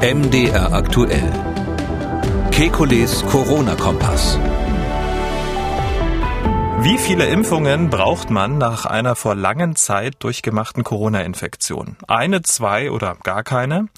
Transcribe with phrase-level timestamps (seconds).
[0.00, 1.32] MDR aktuell.
[2.52, 4.38] Kekules Corona-Kompass.
[6.82, 11.96] Wie viele Impfungen braucht man nach einer vor langen Zeit durchgemachten Corona-Infektion?
[12.06, 13.88] Eine, zwei oder gar keine?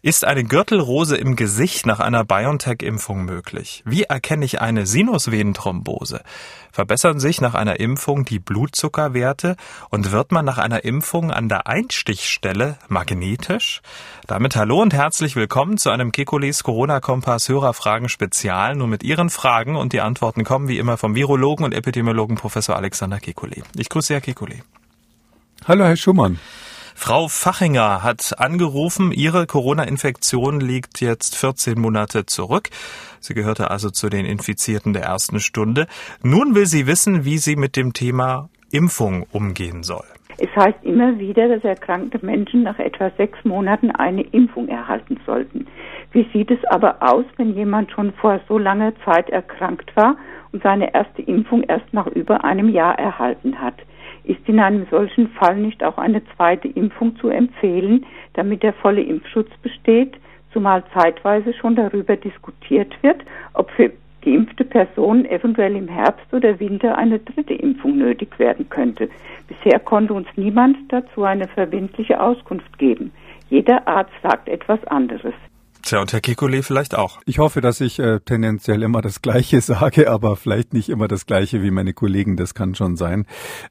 [0.00, 3.82] Ist eine Gürtelrose im Gesicht nach einer BioNTech-Impfung möglich?
[3.84, 6.22] Wie erkenne ich eine Sinusvenenthrombose?
[6.72, 9.56] Verbessern sich nach einer Impfung die Blutzuckerwerte
[9.90, 13.82] und wird man nach einer Impfung an der Einstichstelle magnetisch?
[14.26, 18.74] Damit hallo und herzlich willkommen zu einem Kekulis Corona-Kompass Hörerfragen Spezial.
[18.74, 22.74] Nur mit Ihren Fragen und die Antworten kommen wie immer vom Virologen und Epidemiologen Professor
[22.74, 23.62] Alexander Kekulé.
[23.76, 24.62] Ich grüße Herr Kekulé.
[25.68, 26.38] Hallo Herr Schumann.
[27.04, 32.68] Frau Fachinger hat angerufen, ihre Corona-Infektion liegt jetzt 14 Monate zurück.
[33.18, 35.88] Sie gehörte also zu den Infizierten der ersten Stunde.
[36.22, 40.04] Nun will sie wissen, wie sie mit dem Thema Impfung umgehen soll.
[40.38, 45.66] Es heißt immer wieder, dass erkrankte Menschen nach etwa sechs Monaten eine Impfung erhalten sollten.
[46.12, 50.14] Wie sieht es aber aus, wenn jemand schon vor so langer Zeit erkrankt war
[50.52, 53.74] und seine erste Impfung erst nach über einem Jahr erhalten hat?
[54.24, 59.02] Ist in einem solchen Fall nicht auch eine zweite Impfung zu empfehlen, damit der volle
[59.02, 60.14] Impfschutz besteht,
[60.52, 63.22] zumal zeitweise schon darüber diskutiert wird,
[63.54, 63.90] ob für
[64.22, 69.08] geimpfte Personen eventuell im Herbst oder Winter eine dritte Impfung nötig werden könnte.
[69.48, 73.10] Bisher konnte uns niemand dazu eine verbindliche Auskunft geben.
[73.50, 75.34] Jeder Arzt sagt etwas anderes.
[75.82, 77.20] Tja, und Herr Kekulé vielleicht auch.
[77.26, 81.26] Ich hoffe, dass ich äh, tendenziell immer das Gleiche sage, aber vielleicht nicht immer das
[81.26, 82.36] Gleiche wie meine Kollegen.
[82.36, 83.26] Das kann schon sein.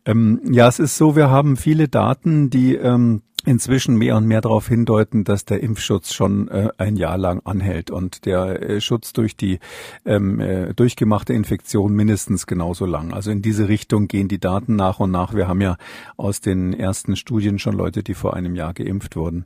[0.06, 4.42] Ähm, ja, es ist so, wir haben viele Daten, die ähm, inzwischen mehr und mehr
[4.42, 9.14] darauf hindeuten, dass der Impfschutz schon äh, ein Jahr lang anhält und der äh, Schutz
[9.14, 9.60] durch die
[10.06, 13.14] ähm, äh, durchgemachte Infektion mindestens genauso lang.
[13.14, 15.34] Also in diese Richtung gehen die Daten nach und nach.
[15.34, 15.78] Wir haben ja
[16.18, 19.46] aus den ersten Studien schon Leute, die vor einem Jahr geimpft wurden.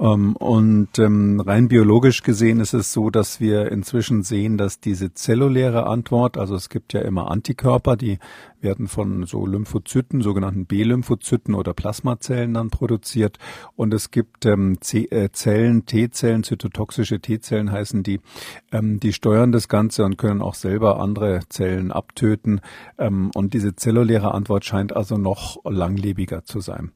[0.00, 5.14] Ähm, und ähm, rein biologisch gesehen ist es so, dass wir inzwischen sehen, dass diese
[5.14, 8.18] zelluläre Antwort, also es gibt ja immer Antikörper, die
[8.62, 13.38] werden von so Lymphozyten, sogenannten B-Lymphozyten oder Plasmazellen dann produziert.
[13.74, 18.20] Und es gibt ähm, C äh, Zellen, T-Zellen, zytotoxische T-Zellen heißen die,
[18.72, 22.60] ähm, die steuern das Ganze und können auch selber andere Zellen abtöten.
[22.98, 26.92] Ähm, und diese zelluläre Antwort scheint also noch langlebiger zu sein.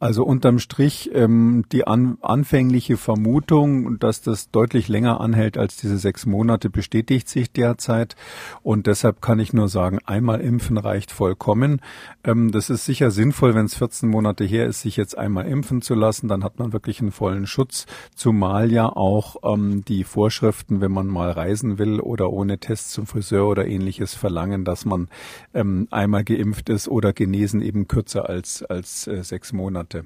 [0.00, 5.96] Also unterm Strich ähm, die an, anfängliche Vermutung, dass das deutlich länger anhält als diese
[5.96, 8.14] sechs Monate, bestätigt sich derzeit.
[8.62, 11.80] Und deshalb kann ich nur sagen, einmal impfen reicht vollkommen.
[12.24, 15.82] Ähm, das ist sicher sinnvoll, wenn es 14 Monate her ist, sich jetzt einmal impfen
[15.82, 16.28] zu lassen.
[16.28, 17.86] Dann hat man wirklich einen vollen Schutz.
[18.14, 23.06] Zumal ja auch ähm, die Vorschriften, wenn man mal reisen will oder ohne Test zum
[23.06, 25.08] Friseur oder ähnliches verlangen, dass man
[25.52, 30.04] ähm, einmal geimpft ist oder genesen eben kürzer als, als äh, sechs Monate.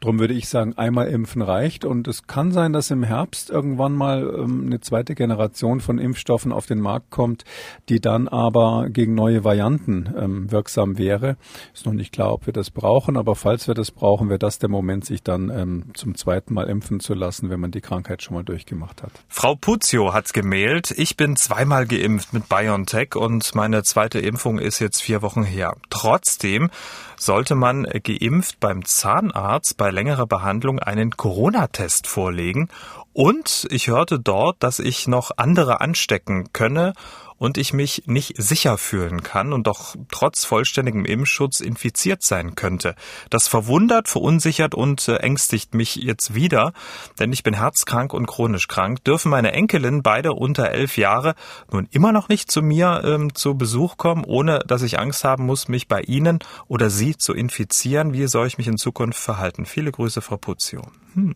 [0.00, 1.84] Drum würde ich sagen, einmal impfen reicht.
[1.84, 6.52] Und es kann sein, dass im Herbst irgendwann mal ähm, eine zweite Generation von Impfstoffen
[6.52, 7.44] auf den Markt kommt,
[7.88, 11.36] die dann aber gegen neue Varianten ähm, wirksam wäre.
[11.74, 14.58] Ist noch nicht klar, ob wir das brauchen, aber falls wir das brauchen, wäre das
[14.58, 18.22] der Moment, sich dann ähm, zum zweiten Mal impfen zu lassen, wenn man die Krankheit
[18.22, 19.12] schon mal durchgemacht hat.
[19.28, 24.78] Frau Puzio hat gemeldet, ich bin zweimal geimpft mit BioNTech und meine zweite Impfung ist
[24.78, 25.76] jetzt vier Wochen her.
[25.90, 26.70] Trotzdem
[27.16, 32.68] sollte man geimpft beim Zahnarzt bei längerer Behandlung einen Corona-Test vorlegen
[33.12, 36.92] und ich hörte dort, dass ich noch andere anstecken könne
[37.38, 42.94] und ich mich nicht sicher fühlen kann und doch trotz vollständigem Impfschutz infiziert sein könnte.
[43.30, 46.72] Das verwundert, verunsichert und äh, ängstigt mich jetzt wieder,
[47.18, 49.04] denn ich bin herzkrank und chronisch krank.
[49.04, 51.34] Dürfen meine Enkelin, beide unter elf Jahre,
[51.70, 55.46] nun immer noch nicht zu mir ähm, zu Besuch kommen, ohne dass ich Angst haben
[55.46, 56.38] muss, mich bei ihnen
[56.68, 58.12] oder sie zu infizieren?
[58.12, 59.66] Wie soll ich mich in Zukunft verhalten?
[59.66, 60.82] Viele Grüße, Frau Puzio.
[61.14, 61.34] Hm.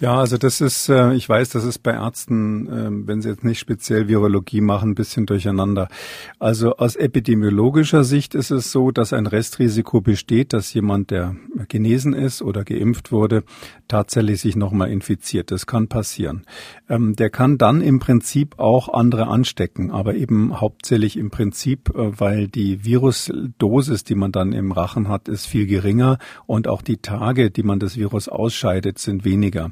[0.00, 3.44] Ja, also das ist, äh, ich weiß, das ist bei Ärzten, ähm, wenn sie jetzt
[3.44, 5.88] nicht speziell Virologie machen, ein bisschen durcheinander.
[6.38, 11.36] Also aus epidemiologischer Sicht ist es so, dass ein Restrisiko besteht, dass jemand, der
[11.68, 13.44] genesen ist oder geimpft wurde,
[13.88, 15.50] tatsächlich sich nochmal infiziert.
[15.50, 16.42] Das kann passieren.
[16.88, 22.20] Ähm, der kann dann im Prinzip auch andere anstecken, aber eben hauptsächlich im Prinzip, äh,
[22.20, 26.98] weil die Virusdosis, die man dann im Rachen hat, ist viel geringer und auch die
[26.98, 29.70] Tage, die man das Virus ausscheidet, sind weniger.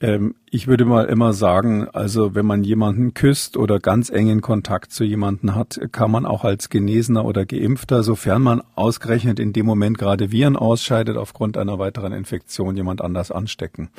[0.00, 4.92] Ähm, ich würde mal immer sagen, also wenn man jemanden küsst oder ganz engen Kontakt
[4.92, 9.66] zu jemanden hat, kann man auch als Genesener oder Geimpfter, sofern man ausgerechnet in dem
[9.66, 13.90] Moment gerade Viren ausscheidet, aufgrund einer weiteren Infektion jemand anders anstecken.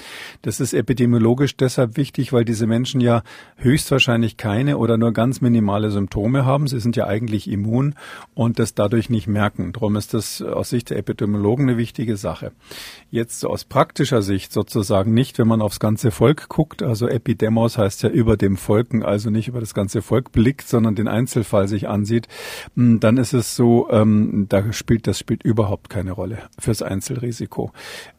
[0.42, 3.22] Das ist epidemiologisch deshalb wichtig, weil diese Menschen ja
[3.57, 6.66] höchstwahrscheinlich keine oder nur ganz minimale Symptome haben.
[6.66, 7.94] Sie sind ja eigentlich immun
[8.34, 9.72] und das dadurch nicht merken.
[9.74, 12.54] Darum ist das aus Sicht der Epidemiologen eine wichtige Sache.
[13.12, 18.03] Jetzt aus praktischer Sicht sozusagen nicht, wenn man aufs ganze Volk guckt, also Epidemos heißt
[18.03, 21.88] ja über dem Volken, also nicht über das ganze Volk blickt, sondern den Einzelfall sich
[21.88, 22.27] ansieht,
[22.75, 27.71] hm, dann ist es so, ähm, da spielt das spielt überhaupt keine Rolle fürs Einzelrisiko.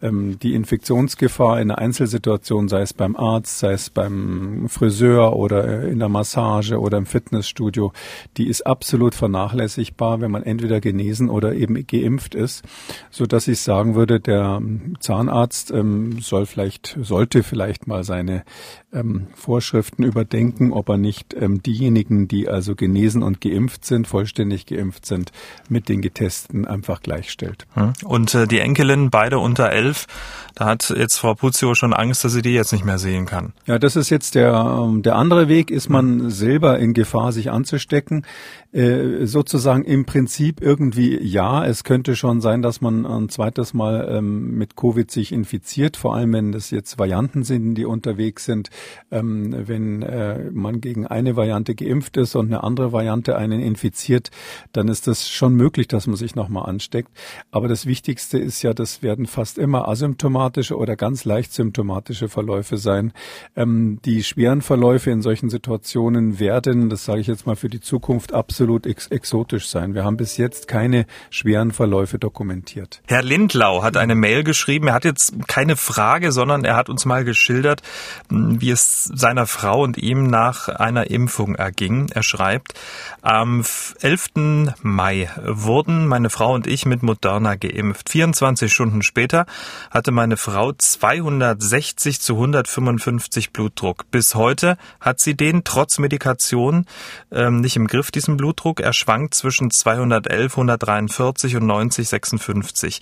[0.02, 5.84] Ähm, die Infektionsgefahr in einer Einzelsituation, sei es beim Arzt, sei es beim Friseur oder
[5.84, 7.93] in der Massage oder im Fitnessstudio,
[8.37, 12.64] die ist absolut vernachlässigbar, wenn man entweder genesen oder eben geimpft ist,
[13.11, 14.61] so dass ich sagen würde, der
[14.99, 18.45] Zahnarzt ähm, soll vielleicht, sollte vielleicht mal seine
[18.93, 24.67] ähm, Vorschriften überdenken, ob er nicht ähm, diejenigen, die also genesen und geimpft sind, vollständig
[24.67, 25.33] geimpft sind,
[25.69, 27.67] mit den Getesteten einfach gleichstellt.
[27.75, 27.93] Hm.
[28.05, 30.07] Und äh, die Enkelin, beide unter elf,
[30.55, 33.53] da hat jetzt Frau Puzio schon Angst, dass sie die jetzt nicht mehr sehen kann.
[33.67, 37.51] Ja, das ist jetzt der, ähm, der andere Weg, ist man selber in Gefahr, sich
[37.51, 38.27] anzustecken.
[38.73, 44.09] Äh, sozusagen im Prinzip irgendwie ja, es könnte schon sein, dass man ein zweites Mal
[44.11, 48.71] ähm, mit Covid sich infiziert, vor allem wenn das jetzt Varianten sind, die unterwegs sind.
[49.11, 54.31] Ähm, wenn äh, man gegen eine Variante geimpft ist und eine andere Variante einen infiziert,
[54.73, 57.11] dann ist das schon möglich, dass man sich nochmal ansteckt.
[57.50, 62.77] Aber das Wichtigste ist ja, das werden fast immer asymptomatische oder ganz leicht symptomatische Verläufe
[62.77, 63.12] sein.
[63.56, 67.81] Ähm, die schweren Verläufe in solchen Situationen werden, das sage ich jetzt mal für die
[67.81, 69.94] Zukunft, absolut ex exotisch sein.
[69.94, 73.03] Wir haben bis jetzt keine schweren Verläufe dokumentiert.
[73.06, 74.88] Herr Lindlau hat eine Mail geschrieben.
[74.88, 77.82] Er hat jetzt keine Frage, sondern er hat uns mal geschildert,
[78.29, 82.08] wie es seiner Frau und ihm nach einer Impfung erging.
[82.14, 82.75] Er schreibt,
[83.22, 83.64] am
[84.00, 84.75] 11.
[84.82, 88.11] Mai wurden meine Frau und ich mit Moderna geimpft.
[88.11, 89.46] 24 Stunden später
[89.90, 94.11] hatte meine Frau 260 zu 155 Blutdruck.
[94.11, 96.87] Bis heute hat sie den trotz Medikation
[97.31, 98.81] ähm, nicht im Griff, diesen Blutdruck.
[98.81, 103.00] Er schwankt zwischen 211, 143 und 90, 56.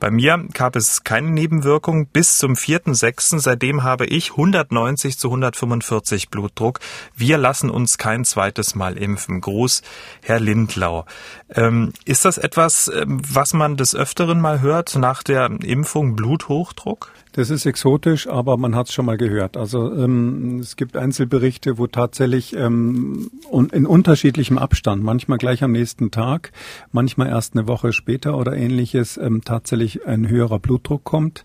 [0.00, 3.38] Bei mir gab es keine Nebenwirkung bis zum 4.6.
[3.38, 6.80] Seitdem habe ich 190 zu 145 Blutdruck.
[7.14, 9.40] Wir lassen uns kein zweites Mal impfen.
[9.40, 9.82] Gruß,
[10.22, 11.06] Herr Lindlau.
[11.54, 17.12] Ähm, ist das etwas, ähm, was man des Öfteren mal hört nach der Impfung Bluthochdruck?
[17.36, 19.58] Das ist exotisch, aber man hat es schon mal gehört.
[19.58, 23.30] Also ähm, es gibt Einzelberichte, wo tatsächlich ähm,
[23.72, 26.52] in unterschiedlichem Abstand, manchmal gleich am nächsten Tag,
[26.92, 31.44] manchmal erst eine Woche später oder ähnliches, ähm, tatsächlich ein höherer Blutdruck kommt.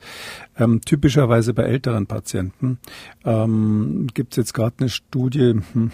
[0.58, 2.78] Ähm, typischerweise bei älteren Patienten.
[3.26, 5.92] Ähm, gibt es jetzt gerade eine Studie, hm,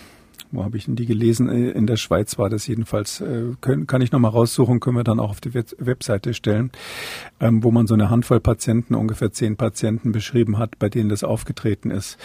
[0.51, 1.50] wo habe ich denn die gelesen?
[1.50, 3.22] Äh, in der Schweiz war das jedenfalls.
[3.22, 6.72] Äh, kann ich nochmal raussuchen, können wir dann auch auf die Webseite stellen,
[7.39, 11.24] ähm, wo man so eine Handvoll Patienten, ungefähr zehn Patienten beschrieben hat, bei denen das
[11.24, 12.18] aufgetreten ist.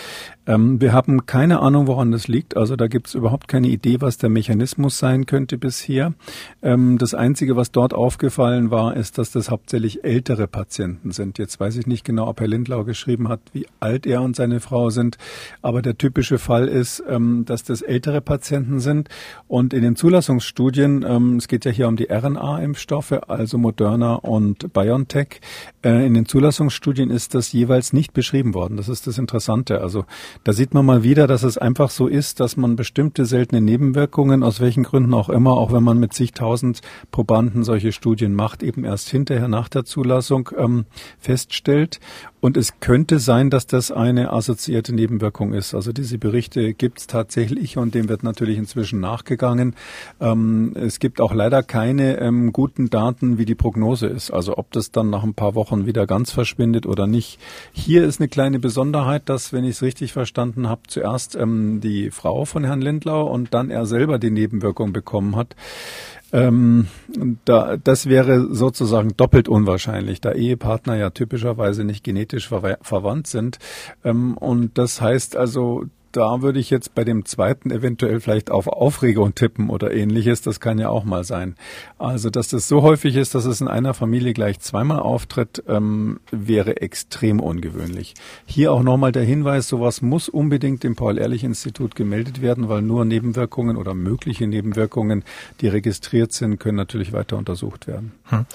[0.47, 2.57] Ähm, wir haben keine Ahnung, woran das liegt.
[2.57, 6.15] Also da gibt es überhaupt keine Idee, was der Mechanismus sein könnte bisher.
[6.63, 11.39] Ähm, das Einzige, was dort aufgefallen war, ist, dass das hauptsächlich ältere Patienten sind.
[11.39, 14.61] Jetzt weiß ich nicht genau, ob Herr Lindlau geschrieben hat, wie alt er und seine
[14.61, 15.19] Frau sind.
[15.61, 17.03] Aber der typische Fall ist,
[17.45, 19.09] dass das ältere ältere Patienten sind.
[19.47, 24.73] Und in den Zulassungsstudien, ähm, es geht ja hier um die RNA-Impfstoffe, also Moderna und
[24.73, 25.41] BioNTech,
[25.85, 28.77] äh, in den Zulassungsstudien ist das jeweils nicht beschrieben worden.
[28.77, 29.81] Das ist das Interessante.
[29.81, 30.05] Also
[30.43, 34.43] da sieht man mal wieder, dass es einfach so ist, dass man bestimmte seltene Nebenwirkungen,
[34.43, 36.81] aus welchen Gründen auch immer, auch wenn man mit zigtausend
[37.13, 40.87] Probanden solche Studien macht, eben erst hinterher nach der Zulassung ähm,
[41.21, 42.01] feststellt.
[42.43, 45.75] Und es könnte sein, dass das eine assoziierte Nebenwirkung ist.
[45.75, 49.77] Also diese Berichte gibt es tatsächlich und dem wird natürlich inzwischen nachgegangen.
[50.21, 54.33] Ähm, es gibt auch leider keine ähm, guten Daten, wie die Prognose ist.
[54.33, 57.39] Also ob das dann nach ein paar Wochen wieder ganz verschwindet oder nicht.
[57.71, 62.11] Hier ist eine kleine Besonderheit, dass, wenn ich es richtig verstanden habe, zuerst ähm, die
[62.11, 65.55] Frau von Herrn Lindlau und dann er selber die Nebenwirkung bekommen hat.
[66.33, 66.89] Ähm,
[67.45, 73.59] da, das wäre sozusagen doppelt unwahrscheinlich, da Ehepartner ja typischerweise nicht genetisch ver verwandt sind.
[74.05, 78.67] Ähm, und das heißt also, da würde ich jetzt bei dem zweiten eventuell vielleicht auf
[78.67, 80.43] Aufregung tippen oder ähnliches.
[80.43, 81.57] Das kann ja auch mal sein.
[81.99, 86.21] Also, dass das so häufig ist, dass es in einer Familie gleich zweimal auftritt, ähm,
[86.31, 88.15] wäre extrem ungewöhnlich.
[88.45, 93.77] Hier auch nochmal der Hinweis, sowas muss unbedingt dem Paul-Ehrlich-Institut gemeldet werden, weil nur Nebenwirkungen
[93.77, 95.25] oder mögliche Nebenwirkungen,
[95.61, 98.13] die registriert sind, können natürlich weiter untersucht werden.
[98.27, 98.47] Hm.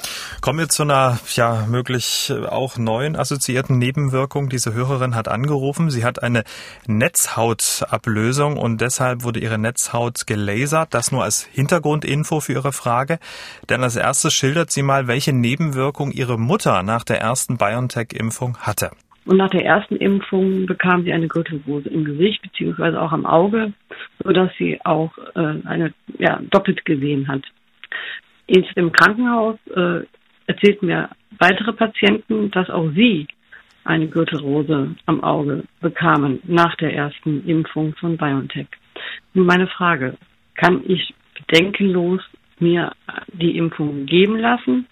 [0.41, 4.49] Kommen wir zu einer, ja, möglich auch neuen assoziierten Nebenwirkung.
[4.49, 5.89] Diese Hörerin hat angerufen.
[5.89, 6.43] Sie hat eine
[6.85, 10.93] Netzhaut Netzhautablösung und deshalb wurde ihre Netzhaut gelasert.
[10.93, 13.19] Das nur als Hintergrundinfo für Ihre Frage.
[13.69, 18.91] Denn als erstes schildert sie mal, welche Nebenwirkung ihre Mutter nach der ersten BioNTech-Impfung hatte.
[19.25, 23.73] Und nach der ersten Impfung bekam sie eine Gürtelrose im Gesicht beziehungsweise auch am Auge,
[24.23, 27.43] sodass sie auch äh, eine ja, doppelt gesehen hat.
[28.47, 30.05] Jetzt im Krankenhaus äh,
[30.45, 33.27] erzählten mir weitere Patienten, dass auch sie
[33.87, 38.67] eine Gürtelrose am Auge bekamen nach der ersten Impfung von BioNTech.
[39.33, 40.17] Nun meine Frage,
[40.55, 42.21] kann ich bedenkenlos
[42.59, 42.91] mir
[43.33, 44.87] die Impfung geben lassen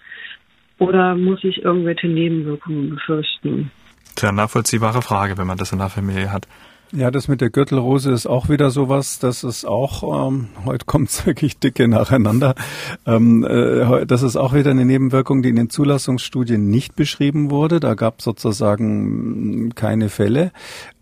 [0.78, 3.70] oder muss ich irgendwelche Nebenwirkungen befürchten?
[4.14, 6.46] Tja, nachvollziehbare Frage, wenn man das in der Familie hat.
[6.92, 11.26] Ja, das mit der Gürtelrose ist auch wieder sowas, das ist auch, ähm, heute kommt's
[11.26, 12.54] wirklich dicke nacheinander,
[13.06, 17.80] ähm, äh, das ist auch wieder eine Nebenwirkung, die in den Zulassungsstudien nicht beschrieben wurde.
[17.80, 20.52] Da gab sozusagen keine Fälle.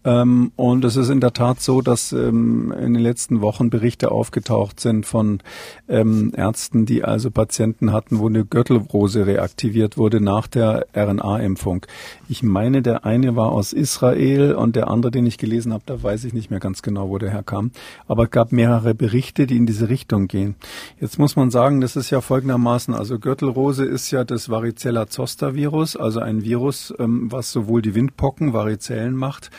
[0.05, 4.11] Ähm, und es ist in der Tat so, dass ähm, in den letzten Wochen Berichte
[4.11, 5.41] aufgetaucht sind von
[5.89, 11.87] ähm, Ärzten, die also Patienten hatten, wo eine Gürtelrose reaktiviert wurde nach der RNA-Impfung.
[12.29, 16.03] Ich meine, der eine war aus Israel und der andere, den ich gelesen habe, da
[16.03, 17.71] weiß ich nicht mehr ganz genau, wo der herkam.
[18.07, 20.55] Aber es gab mehrere Berichte, die in diese Richtung gehen.
[21.01, 25.55] Jetzt muss man sagen, das ist ja folgendermaßen, also Gürtelrose ist ja das Varicella Zoster
[25.55, 29.51] Virus, also ein Virus, ähm, was sowohl die Windpocken, Varizellen macht,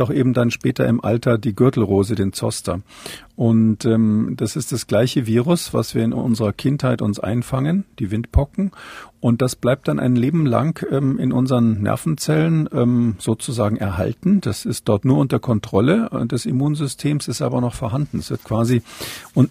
[0.00, 2.80] auch eben dann später im Alter die Gürtelrose, den Zoster.
[3.36, 8.10] Und ähm, das ist das gleiche Virus, was wir in unserer Kindheit uns einfangen, die
[8.10, 8.72] Windpocken.
[9.20, 14.40] Und das bleibt dann ein Leben lang ähm, in unseren Nervenzellen ähm, sozusagen erhalten.
[14.40, 18.20] Das ist dort nur unter Kontrolle des Immunsystems, ist aber noch vorhanden.
[18.20, 18.82] Es wird quasi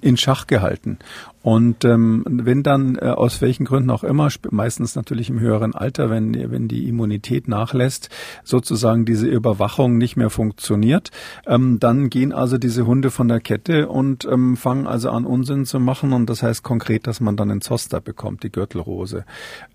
[0.02, 0.98] in Schach gehalten.
[1.46, 6.10] Und ähm, wenn dann äh, aus welchen Gründen auch immer, meistens natürlich im höheren Alter,
[6.10, 8.10] wenn, wenn die Immunität nachlässt,
[8.44, 11.12] sozusagen diese Überwachung nicht mehr funktioniert,
[11.46, 15.66] ähm, dann gehen also diese Hunde von der Kette und ähm, fangen also an Unsinn
[15.66, 16.14] zu machen.
[16.14, 19.26] Und das heißt konkret, dass man dann einen Zoster bekommt, die Gürtelrose.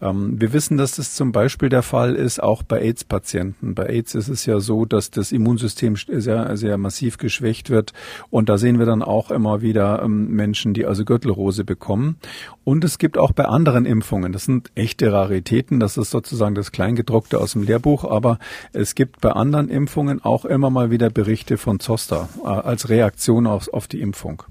[0.00, 3.74] Ähm, wir wissen, dass das zum Beispiel der Fall ist, auch bei AIDS-Patienten.
[3.74, 7.92] Bei AIDS ist es ja so, dass das Immunsystem sehr, sehr massiv geschwächt wird.
[8.30, 12.16] Und da sehen wir dann auch immer wieder ähm, Menschen, die also Gürtelrose bekommen.
[12.64, 16.70] Und es gibt auch bei anderen Impfungen, das sind echte Raritäten, das ist sozusagen das
[16.70, 18.38] Kleingedruckte aus dem Lehrbuch, aber
[18.72, 23.46] es gibt bei anderen Impfungen auch immer mal wieder Berichte von Zoster äh, als Reaktion
[23.46, 24.42] auf, auf die Impfung.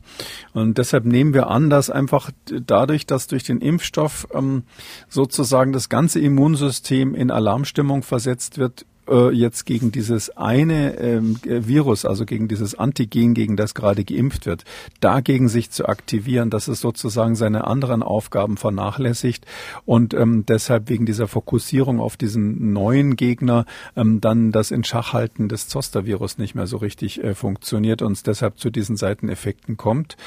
[0.53, 4.63] Und deshalb nehmen wir an, dass einfach dadurch, dass durch den Impfstoff ähm,
[5.07, 12.05] sozusagen das ganze Immunsystem in Alarmstimmung versetzt wird, äh, jetzt gegen dieses eine ähm, Virus,
[12.05, 14.63] also gegen dieses Antigen, gegen das gerade geimpft wird,
[14.99, 19.45] dagegen sich zu aktivieren, dass es sozusagen seine anderen Aufgaben vernachlässigt
[19.85, 25.49] und ähm, deshalb wegen dieser Fokussierung auf diesen neuen Gegner ähm, dann das in Schachhalten
[25.49, 30.17] des Zoster-Virus nicht mehr so richtig äh, funktioniert und es deshalb zu diesen Seiteneffekten kommt.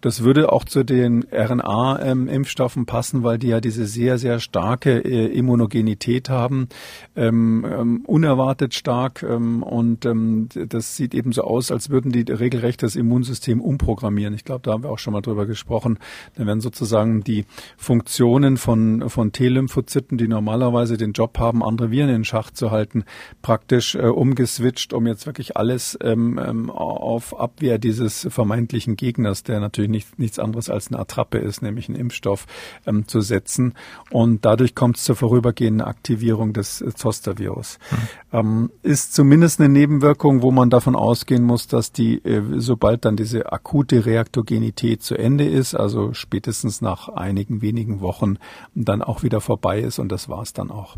[0.00, 4.98] Das würde auch zu den RNA-Impfstoffen ähm, passen, weil die ja diese sehr, sehr starke
[4.98, 6.68] äh, Immunogenität haben,
[7.16, 9.22] ähm, ähm, unerwartet stark.
[9.22, 14.34] Ähm, und ähm, das sieht eben so aus, als würden die regelrecht das Immunsystem umprogrammieren.
[14.34, 15.98] Ich glaube, da haben wir auch schon mal drüber gesprochen.
[16.36, 22.10] Da werden sozusagen die Funktionen von, von T-Lymphozyten, die normalerweise den Job haben, andere Viren
[22.10, 23.04] in Schach zu halten,
[23.40, 29.60] praktisch äh, umgeswitcht, um jetzt wirklich alles ähm, ähm auf Abwehr dieses vermeintlichen Gegners, der
[29.60, 32.46] natürlich nicht, nichts anderes als eine Attrappe ist, nämlich einen Impfstoff
[32.86, 33.74] ähm, zu setzen.
[34.10, 37.78] Und dadurch kommt es zur vorübergehenden Aktivierung des äh, Zoster-Virus.
[37.90, 38.07] Mhm.
[38.32, 43.16] Ähm, ist zumindest eine Nebenwirkung, wo man davon ausgehen muss, dass die, äh, sobald dann
[43.16, 48.36] diese akute Reaktogenität zu Ende ist, also spätestens nach einigen wenigen Wochen,
[48.74, 50.96] dann auch wieder vorbei ist und das war es dann auch.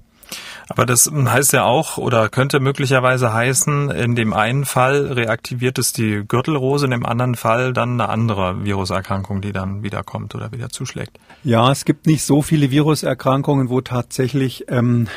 [0.68, 5.92] Aber das heißt ja auch oder könnte möglicherweise heißen, in dem einen Fall reaktiviert es
[5.92, 10.68] die Gürtelrose, in dem anderen Fall dann eine andere Viruserkrankung, die dann wiederkommt oder wieder
[10.68, 11.18] zuschlägt.
[11.42, 15.08] Ja, es gibt nicht so viele Viruserkrankungen, wo tatsächlich ähm,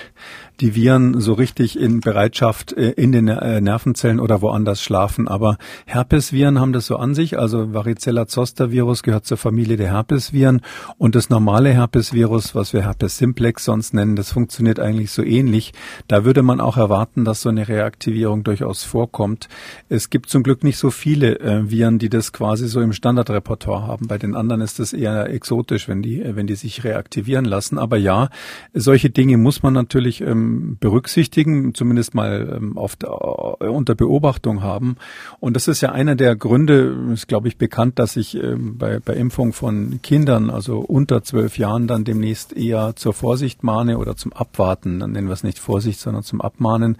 [0.60, 5.28] die Viren so richtig in Bereitschaft äh, in den äh, Nervenzellen oder woanders schlafen.
[5.28, 7.40] Aber Herpesviren haben das so an sich.
[7.40, 10.62] Also Varicella zoster Virus gehört zur Familie der Herpesviren
[10.98, 15.74] und das normale Herpesvirus, was wir Herpes simplex sonst nennen, das funktioniert eigentlich so ähnlich.
[16.08, 19.50] Da würde man auch erwarten, dass so eine Reaktivierung durchaus vorkommt.
[19.90, 23.88] Es gibt zum Glück nicht so viele äh, Viren, die das quasi so im Standardrepertoire
[23.88, 24.08] haben.
[24.08, 27.78] Bei den anderen ist das eher exotisch, wenn die, wenn die sich reaktivieren lassen.
[27.78, 28.30] Aber ja,
[28.74, 33.96] solche Dinge muss man natürlich ähm, ähm, berücksichtigen, zumindest mal ähm, auf der, äh, unter
[33.96, 34.98] Beobachtung haben.
[35.40, 39.00] Und das ist ja einer der Gründe, ist glaube ich bekannt, dass ich ähm, bei,
[39.00, 44.16] bei Impfung von Kindern, also unter zwölf Jahren, dann demnächst eher zur Vorsicht mahne oder
[44.16, 46.98] zum Abwarten, dann nennen wir es nicht Vorsicht, sondern zum Abmahnen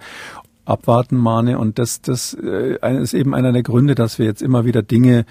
[0.64, 1.58] abwarten mahne.
[1.58, 5.26] Und das, das äh, ist eben einer der Gründe, dass wir jetzt immer wieder Dinge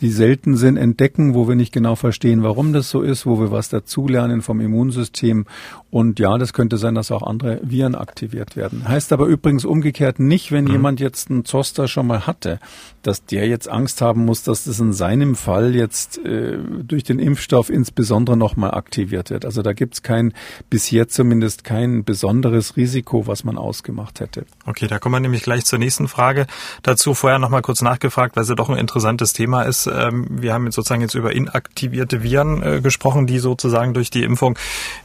[0.00, 3.50] die selten sind, entdecken, wo wir nicht genau verstehen, warum das so ist, wo wir
[3.50, 5.46] was dazulernen vom Immunsystem.
[5.90, 8.88] Und ja, das könnte sein, dass auch andere Viren aktiviert werden.
[8.88, 10.72] Heißt aber übrigens umgekehrt nicht, wenn mhm.
[10.72, 12.58] jemand jetzt einen Zoster schon mal hatte,
[13.06, 17.18] dass der jetzt Angst haben muss, dass das in seinem Fall jetzt äh, durch den
[17.18, 19.44] Impfstoff insbesondere nochmal aktiviert wird.
[19.44, 20.32] Also da gibt es kein,
[20.70, 24.46] bisher zumindest kein besonderes Risiko, was man ausgemacht hätte.
[24.66, 26.46] Okay, da kommen wir nämlich gleich zur nächsten Frage
[26.82, 27.14] dazu.
[27.14, 29.86] Vorher nochmal kurz nachgefragt, weil es ja doch ein interessantes Thema ist.
[29.86, 34.22] Ähm, wir haben jetzt sozusagen jetzt über inaktivierte Viren äh, gesprochen, die sozusagen durch die
[34.22, 34.58] Impfung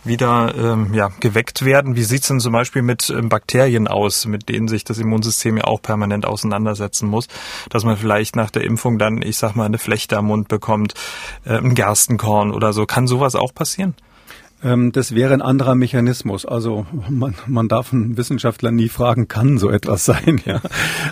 [0.03, 1.95] wieder ähm, ja, geweckt werden.
[1.95, 5.57] Wie sieht es denn zum Beispiel mit ähm, Bakterien aus, mit denen sich das Immunsystem
[5.57, 7.27] ja auch permanent auseinandersetzen muss,
[7.69, 10.93] dass man vielleicht nach der Impfung dann, ich sag mal, eine Flechte am Mund bekommt,
[11.45, 12.85] äh, ein Gerstenkorn oder so.
[12.85, 13.95] Kann sowas auch passieren?
[14.61, 16.45] Ähm, das wäre ein anderer Mechanismus.
[16.45, 20.41] Also man, man darf einen Wissenschaftler nie fragen, kann so etwas sein?
[20.45, 20.61] Ja,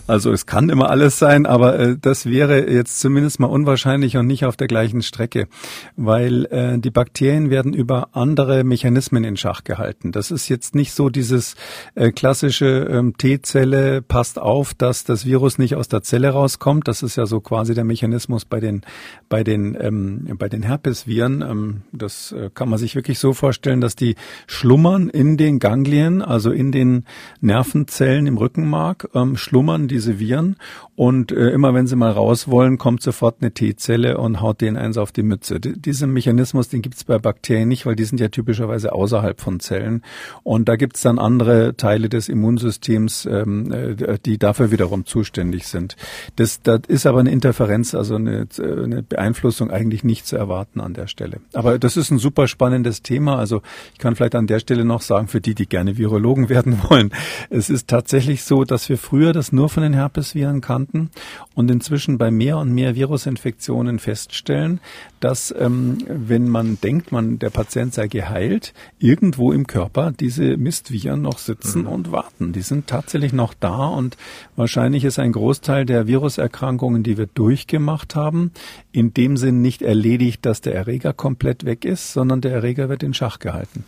[0.07, 4.27] also es kann immer alles sein, aber äh, das wäre jetzt zumindest mal unwahrscheinlich und
[4.27, 5.47] nicht auf der gleichen Strecke,
[5.95, 10.11] weil äh, die Bakterien werden über andere Mechanismen in Schach gehalten.
[10.11, 11.55] Das ist jetzt nicht so dieses
[11.95, 16.87] äh, klassische ähm, T-Zelle passt auf, dass das Virus nicht aus der Zelle rauskommt.
[16.87, 18.81] Das ist ja so quasi der Mechanismus bei den
[19.29, 21.41] bei den ähm, bei den Herpesviren.
[21.41, 24.15] Ähm, das äh, kann man sich wirklich so vorstellen, dass die
[24.47, 27.05] schlummern in den Ganglien, also in den
[27.39, 30.57] Nervenzellen im Rückenmark, ähm, schlummern diese Viren
[30.97, 34.77] und äh, immer wenn sie mal raus wollen, kommt sofort eine T-Zelle und haut denen
[34.77, 35.59] eins auf die Mütze.
[35.59, 39.39] D diesen Mechanismus, den gibt es bei Bakterien nicht, weil die sind ja typischerweise außerhalb
[39.39, 40.01] von Zellen.
[40.41, 45.67] Und da gibt es dann andere Teile des Immunsystems, ähm, äh, die dafür wiederum zuständig
[45.67, 45.97] sind.
[46.35, 50.95] Das, das ist aber eine Interferenz, also eine, eine Beeinflussung eigentlich nicht zu erwarten an
[50.95, 51.41] der Stelle.
[51.53, 53.26] Aber das ist ein super spannendes Thema.
[53.35, 53.61] Also
[53.93, 57.11] ich kann vielleicht an der Stelle noch sagen, für die, die gerne Virologen werden wollen,
[57.49, 61.09] es ist tatsächlich so, dass wir früher das nur von den Herpesviren kannten
[61.55, 64.79] und inzwischen bei mehr und mehr Virusinfektionen feststellen,
[65.19, 71.21] dass ähm, wenn man denkt, man der Patient sei geheilt, irgendwo im Körper diese Mistviren
[71.21, 71.87] noch sitzen mhm.
[71.87, 72.53] und warten.
[72.53, 74.17] Die sind tatsächlich noch da und
[74.55, 78.51] wahrscheinlich ist ein Großteil der Viruserkrankungen, die wir durchgemacht haben,
[78.91, 83.03] in dem Sinn nicht erledigt, dass der Erreger komplett weg ist, sondern der Erreger wird
[83.03, 83.83] in Schach gehalten.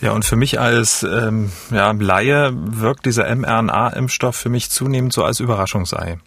[0.00, 5.24] Ja, und für mich als ähm, ja, Laie wirkt dieser mRNA-Impfstoff für mich zunehmend so
[5.24, 6.18] als Überraschungsei.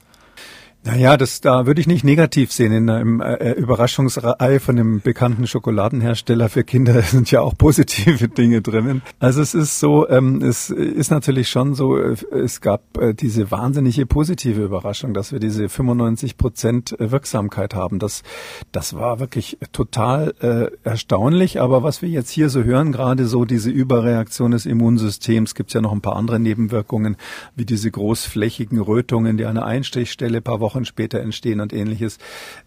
[0.84, 2.72] Naja, das, da würde ich nicht negativ sehen.
[2.72, 8.64] In einem äh, Überraschungsei von dem bekannten Schokoladenhersteller für Kinder sind ja auch positive Dinge
[8.64, 9.04] drinnen.
[9.20, 13.52] Also es ist so, ähm, es ist natürlich schon so, äh, es gab äh, diese
[13.52, 18.00] wahnsinnige positive Überraschung, dass wir diese 95 Prozent Wirksamkeit haben.
[18.00, 18.24] Das,
[18.72, 21.62] das war wirklich total äh, erstaunlich.
[21.62, 25.76] Aber was wir jetzt hier so hören, gerade so diese Überreaktion des Immunsystems, gibt es
[25.76, 27.18] ja noch ein paar andere Nebenwirkungen,
[27.56, 32.18] wie diese großflächigen Rötungen, die eine Einstichstelle paar Wochen Wochen später entstehen und ähnliches.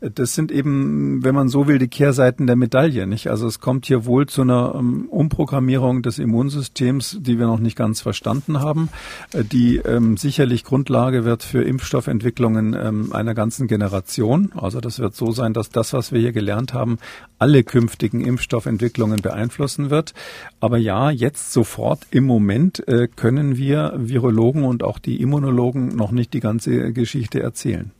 [0.00, 3.28] Das sind eben, wenn man so will, die Kehrseiten der Medaille, nicht?
[3.28, 7.76] Also es kommt hier wohl zu einer um, Umprogrammierung des Immunsystems, die wir noch nicht
[7.76, 8.90] ganz verstanden haben,
[9.32, 14.52] äh, die ähm, sicherlich Grundlage wird für Impfstoffentwicklungen ähm, einer ganzen Generation.
[14.54, 16.98] Also das wird so sein, dass das, was wir hier gelernt haben,
[17.38, 20.12] alle künftigen Impfstoffentwicklungen beeinflussen wird.
[20.60, 26.10] Aber ja, jetzt sofort im Moment äh, können wir Virologen und auch die Immunologen noch
[26.10, 27.93] nicht die ganze Geschichte erzählen.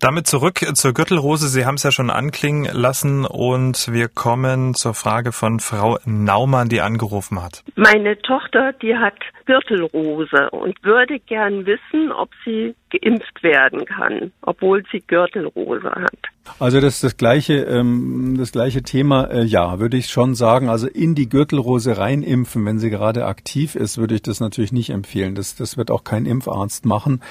[0.00, 1.48] Damit zurück zur Gürtelrose.
[1.48, 6.68] Sie haben es ja schon anklingen lassen und wir kommen zur Frage von Frau Naumann,
[6.68, 7.64] die angerufen hat.
[7.74, 14.84] Meine Tochter, die hat Gürtelrose und würde gern wissen, ob sie geimpft werden kann, obwohl
[14.92, 16.18] sie Gürtelrose hat.
[16.58, 19.24] Also das ist das gleiche, ähm, das gleiche Thema.
[19.24, 20.68] Äh, ja, würde ich schon sagen.
[20.68, 24.90] Also in die Gürtelrose reinimpfen, wenn sie gerade aktiv ist, würde ich das natürlich nicht
[24.90, 25.34] empfehlen.
[25.34, 27.22] Das, das wird auch kein Impfarzt machen,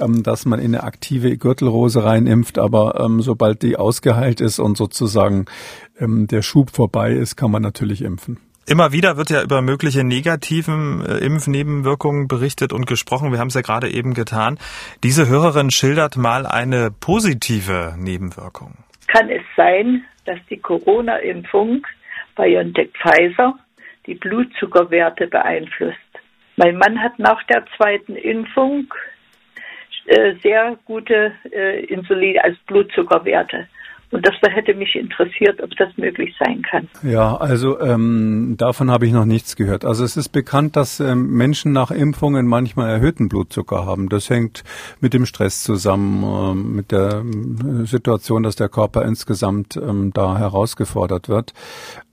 [0.00, 2.58] ähm, dass man in eine aktive Gürtelrose reinimpft.
[2.58, 5.44] Aber ähm, sobald die ausgeheilt ist und sozusagen
[5.98, 8.38] ähm, der Schub vorbei ist, kann man natürlich impfen.
[8.68, 13.30] Immer wieder wird ja über mögliche negativen äh, Impfnebenwirkungen berichtet und gesprochen.
[13.30, 14.58] Wir haben es ja gerade eben getan.
[15.04, 18.74] Diese Hörerin schildert mal eine positive Nebenwirkung.
[19.06, 21.86] Kann es sein, dass die Corona-Impfung
[22.34, 23.56] BioNTech Pfizer
[24.06, 25.96] die Blutzuckerwerte beeinflusst?
[26.56, 28.92] Mein Mann hat nach der zweiten Impfung
[30.06, 33.68] äh, sehr gute äh, Insulin, als Blutzuckerwerte.
[34.10, 36.88] Und das hätte mich interessiert, ob das möglich sein kann.
[37.02, 39.84] Ja, also ähm, davon habe ich noch nichts gehört.
[39.84, 44.08] Also es ist bekannt, dass ähm, Menschen nach Impfungen manchmal erhöhten Blutzucker haben.
[44.08, 44.64] Das hängt
[45.00, 50.38] mit dem Stress zusammen, äh, mit der äh, Situation, dass der Körper insgesamt ähm, da
[50.38, 51.52] herausgefordert wird.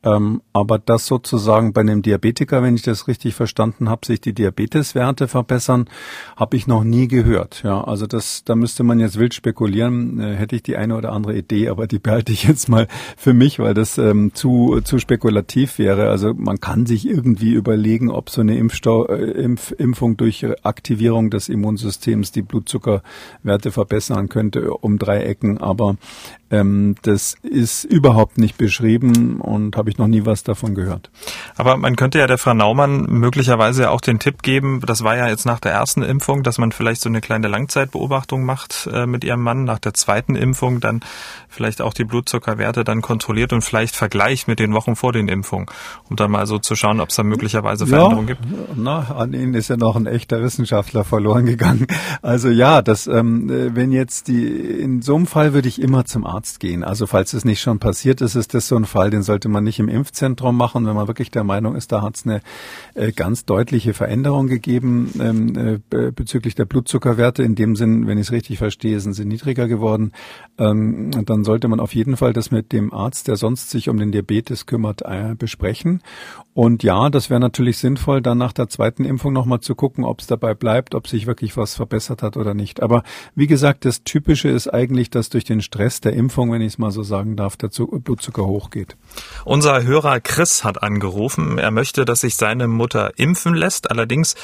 [0.03, 4.34] Ähm, aber dass sozusagen bei einem Diabetiker, wenn ich das richtig verstanden habe, sich die
[4.34, 5.89] Diabeteswerte verbessern,
[6.36, 7.63] habe ich noch nie gehört.
[7.63, 10.19] Ja, also das, da müsste man jetzt wild spekulieren.
[10.19, 13.34] Äh, hätte ich die eine oder andere Idee, aber die behalte ich jetzt mal für
[13.34, 16.10] mich, weil das ähm, zu zu spekulativ wäre.
[16.10, 21.30] Also man kann sich irgendwie überlegen, ob so eine Impfstau äh, Impf Impfung durch Aktivierung
[21.30, 25.58] des Immunsystems die Blutzuckerwerte verbessern könnte um drei Ecken.
[25.58, 25.98] Aber
[26.53, 31.09] ähm, das ist überhaupt nicht beschrieben und habe ich noch nie was davon gehört.
[31.55, 35.27] Aber man könnte ja der Frau Naumann möglicherweise auch den Tipp geben, das war ja
[35.27, 39.23] jetzt nach der ersten Impfung, dass man vielleicht so eine kleine Langzeitbeobachtung macht äh, mit
[39.23, 40.99] ihrem Mann, nach der zweiten Impfung dann
[41.49, 45.65] vielleicht auch die Blutzuckerwerte dann kontrolliert und vielleicht vergleicht mit den Wochen vor den Impfungen,
[46.09, 48.47] um dann mal so zu schauen, ob es da möglicherweise Veränderungen ja, gibt.
[48.75, 51.87] Na, an Ihnen ist ja noch ein echter Wissenschaftler verloren gegangen.
[52.21, 56.25] Also ja, das, ähm, wenn jetzt die, in so einem Fall würde ich immer zum
[56.25, 56.84] Arzt Arzt gehen.
[56.84, 59.63] Also falls es nicht schon passiert ist, ist das so ein Fall, den sollte man
[59.63, 62.41] nicht im Impfzentrum machen, wenn man wirklich der Meinung ist, da hat es eine
[62.95, 67.43] äh, ganz deutliche Veränderung gegeben ähm, äh, bezüglich der Blutzuckerwerte.
[67.43, 70.12] In dem Sinn, wenn ich es richtig verstehe, sind sie niedriger geworden.
[70.58, 73.97] Ähm, dann sollte man auf jeden Fall das mit dem Arzt, der sonst sich um
[73.97, 76.01] den Diabetes kümmert, äh, besprechen.
[76.53, 80.19] Und ja, das wäre natürlich sinnvoll, dann nach der zweiten Impfung nochmal zu gucken, ob
[80.19, 82.84] es dabei bleibt, ob sich wirklich was verbessert hat oder nicht.
[82.84, 83.03] Aber
[83.34, 86.67] wie gesagt, das Typische ist eigentlich, dass durch den Stress der Impfung Impfung, wenn ich
[86.67, 88.95] es mal so sagen darf, der Blutzucker hochgeht.
[89.43, 91.57] Unser Hörer Chris hat angerufen.
[91.57, 93.91] Er möchte, dass sich seine Mutter impfen lässt.
[93.91, 94.36] Allerdings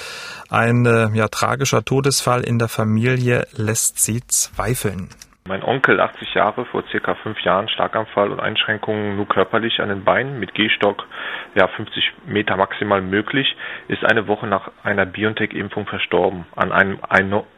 [0.50, 5.10] ein äh, ja, tragischer Todesfall in der Familie lässt sie zweifeln.
[5.50, 10.04] Mein Onkel, 80 Jahre, vor circa fünf Jahren Starkanfall und Einschränkungen nur körperlich an den
[10.04, 11.08] Beinen mit Gehstock,
[11.56, 13.56] ja 50 Meter maximal möglich,
[13.88, 17.00] ist eine Woche nach einer BioNTech-Impfung verstorben an einem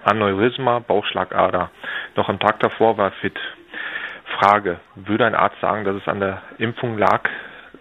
[0.05, 1.69] Aneurysma Bauchschlagader.
[2.15, 3.37] Noch am Tag davor war er fit.
[4.39, 7.27] Frage, würde ein Arzt sagen, dass es an der Impfung lag?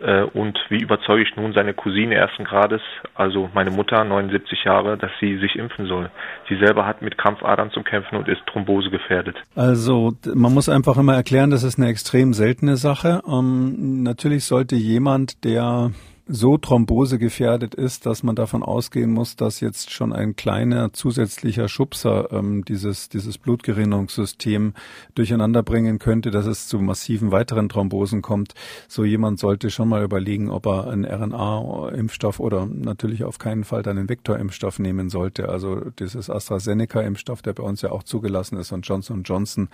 [0.01, 2.81] Äh, und wie überzeuge ich nun seine Cousine ersten Grades,
[3.15, 6.11] also meine Mutter, 79 Jahre, dass sie sich impfen soll?
[6.49, 9.37] Sie selber hat mit Krampfadern zu kämpfen und ist Thrombose gefährdet.
[9.55, 13.21] Also man muss einfach immer erklären, das ist eine extrem seltene Sache.
[13.29, 15.91] Ähm, natürlich sollte jemand, der
[16.33, 22.29] so thrombosegefährdet ist, dass man davon ausgehen muss, dass jetzt schon ein kleiner zusätzlicher Schubser
[22.31, 24.75] ähm, dieses, dieses Blutgerinnungssystem
[25.17, 28.55] durcheinander bringen könnte, dass es zu massiven weiteren Thrombosen kommt.
[28.87, 33.83] So jemand sollte schon mal überlegen, ob er einen RNA-Impfstoff oder natürlich auf keinen Fall
[33.83, 35.49] dann einen Vektor-Impfstoff nehmen sollte.
[35.49, 39.69] Also dieses AstraZeneca-Impfstoff, der bei uns ja auch zugelassen ist und Johnson Johnson,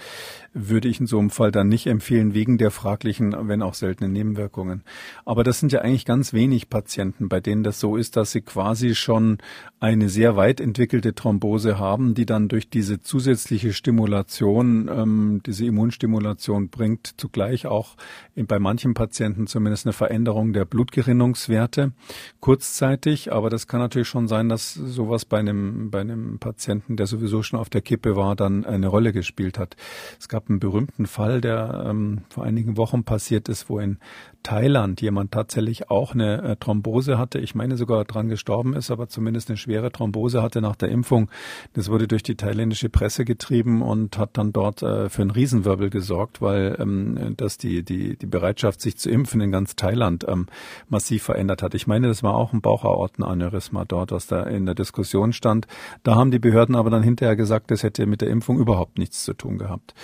[0.54, 4.12] würde ich in so einem Fall dann nicht empfehlen, wegen der fraglichen, wenn auch seltenen
[4.12, 4.84] Nebenwirkungen.
[5.26, 8.30] Aber das sind ja eigentlich ganz wenige wenig Patienten, bei denen das so ist, dass
[8.30, 9.38] sie quasi schon
[9.80, 16.68] eine sehr weit entwickelte Thrombose haben, die dann durch diese zusätzliche Stimulation, ähm, diese Immunstimulation
[16.68, 17.96] bringt zugleich auch
[18.34, 21.92] in, bei manchen Patienten zumindest eine Veränderung der Blutgerinnungswerte
[22.40, 23.32] kurzzeitig.
[23.32, 27.42] Aber das kann natürlich schon sein, dass sowas bei einem, bei einem Patienten, der sowieso
[27.42, 29.76] schon auf der Kippe war, dann eine Rolle gespielt hat.
[30.20, 33.98] Es gab einen berühmten Fall, der ähm, vor einigen Wochen passiert ist, wo in
[34.46, 37.38] Thailand jemand tatsächlich auch eine äh, Thrombose hatte.
[37.38, 41.30] Ich meine sogar dran gestorben ist, aber zumindest eine schwere Thrombose hatte nach der Impfung.
[41.72, 45.90] Das wurde durch die thailändische Presse getrieben und hat dann dort äh, für einen Riesenwirbel
[45.90, 50.46] gesorgt, weil ähm, das die, die, die Bereitschaft, sich zu impfen in ganz Thailand ähm,
[50.88, 51.74] massiv verändert hat.
[51.74, 55.66] Ich meine, das war auch ein Bauchaortenaneurysma dort, was da in der Diskussion stand.
[56.02, 59.24] Da haben die Behörden aber dann hinterher gesagt, das hätte mit der Impfung überhaupt nichts
[59.24, 59.94] zu tun gehabt.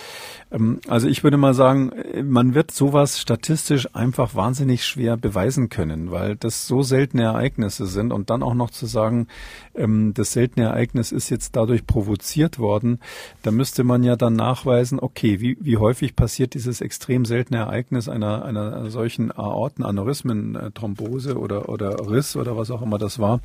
[0.51, 1.91] Ähm, also ich würde mal sagen,
[2.23, 8.13] man wird sowas statistisch einfach wahnsinnig schwer beweisen können, weil das so seltene Ereignisse sind.
[8.13, 9.27] Und dann auch noch zu sagen,
[9.75, 12.99] ähm, das seltene Ereignis ist jetzt dadurch provoziert worden,
[13.41, 18.07] da müsste man ja dann nachweisen, okay, wie, wie häufig passiert dieses extrem seltene Ereignis
[18.07, 23.41] einer, einer solchen Aortenaneurysmen, äh, Thrombose oder, oder Riss oder was auch immer das war,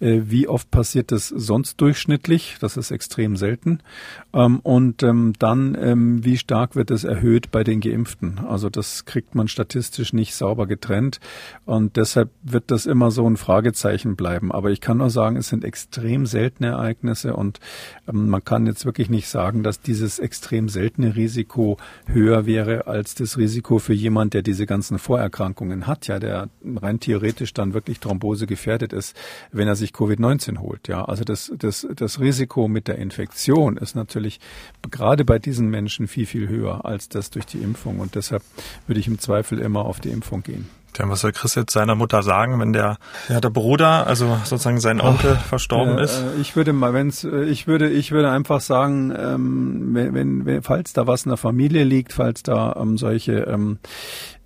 [0.00, 3.80] äh, wie oft passiert das sonst durchschnittlich, das ist extrem selten.
[4.32, 9.04] Ähm, und ähm, dann, ähm, wie stark wird es erhöht bei den Geimpften, also das
[9.04, 11.20] kriegt man statistisch nicht sauber getrennt.
[11.64, 14.52] Und das deshalb wird das immer so ein Fragezeichen bleiben.
[14.52, 17.58] Aber ich kann nur sagen, es sind extrem seltene Ereignisse und
[18.06, 23.14] ähm, man kann jetzt wirklich nicht sagen, dass dieses extrem seltene Risiko höher wäre als
[23.14, 27.98] das Risiko für jemand, der diese ganzen Vorerkrankungen hat, ja, der rein theoretisch dann wirklich
[27.98, 29.16] Thrombose gefährdet ist,
[29.50, 30.88] wenn er sich Covid-19 holt.
[30.88, 34.38] Ja, also das, das, das Risiko mit der Infektion ist natürlich
[34.90, 38.00] gerade bei diesen Menschen viel, viel höher als das durch die Impfung.
[38.00, 38.42] Und deshalb
[38.86, 40.68] würde ich im Zweifel immer auf die Impfung gehen.
[40.92, 44.78] Tja, was soll Chris jetzt seiner Mutter sagen, wenn der, ja, der Bruder, also sozusagen
[44.78, 46.22] sein Onkel Ach, verstorben äh, ist?
[46.40, 50.92] Ich würde mal, wenn's, äh, ich würde, ich würde einfach sagen, ähm, wenn, wenn, falls
[50.92, 53.78] da was in der Familie liegt, falls da ähm, solche ähm,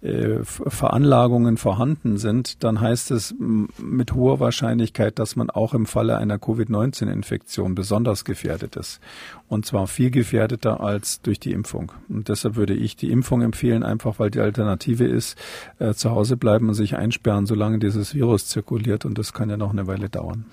[0.03, 6.19] äh, Veranlagungen vorhanden sind, dann heißt es mit hoher Wahrscheinlichkeit, dass man auch im Falle
[6.19, 9.01] einer Covid-19-Infektion besonders gefährdet ist.
[9.49, 11.93] Und zwar viel gefährdeter als durch die Impfung.
[12.09, 15.39] Und deshalb würde ich die Impfung empfehlen, einfach weil die Alternative ist,
[15.79, 19.05] äh, zu Hause bleiben und sich einsperren, solange dieses Virus zirkuliert.
[19.05, 20.45] Und das kann ja noch eine Weile dauern.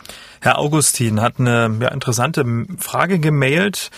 [0.41, 2.45] Herr Augustin hat eine ja, interessante
[2.77, 3.91] Frage gemailt.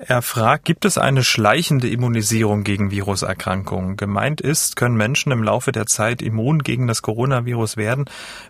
[0.00, 3.96] Er fragt, gibt es eine schleichende Immunisierung gegen Viruserkrankungen?
[3.96, 8.04] Gemeint ist, können Menschen im Laufe der Zeit immun gegen das Coronavirus werden,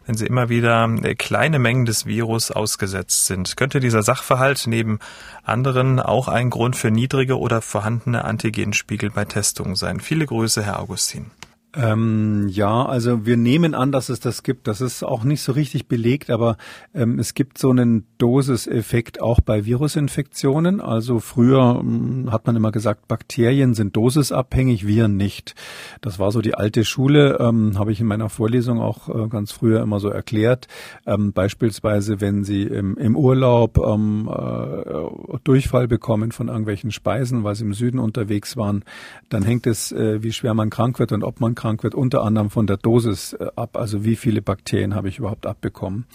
[0.04, 3.56] wenn sie immer wieder äh, kleine Mengen des Virus ausgesetzt sind.
[3.56, 4.98] Könnte dieser Sachverhalt neben
[5.42, 10.00] anderen auch ein Grund für niedrige oder vorhandene Antigenspiegel bei Testungen sein?
[10.00, 11.30] Viele Grüße, Herr Augustin.
[11.76, 14.66] Ähm, ja, also wir nehmen an, dass es das gibt.
[14.68, 16.56] Das ist auch nicht so richtig belegt, aber
[16.94, 20.80] ähm, es gibt so einen Dosiseffekt auch bei Virusinfektionen.
[20.80, 25.54] Also früher ähm, hat man immer gesagt, Bakterien sind dosisabhängig, Viren nicht.
[26.00, 29.52] Das war so die alte Schule, ähm, habe ich in meiner Vorlesung auch äh, ganz
[29.52, 30.68] früher immer so erklärt.
[31.06, 37.56] Ähm, beispielsweise, wenn Sie im, im Urlaub ähm, äh, Durchfall bekommen von irgendwelchen Speisen, weil
[37.56, 38.84] Sie im Süden unterwegs waren,
[39.28, 42.22] dann hängt es, äh, wie schwer man krank wird und ob man krank wird, unter
[42.22, 43.76] anderem von der Dosis äh, ab.
[43.76, 46.06] Also wie viele Bakterien habe ich überhaupt abbekommen.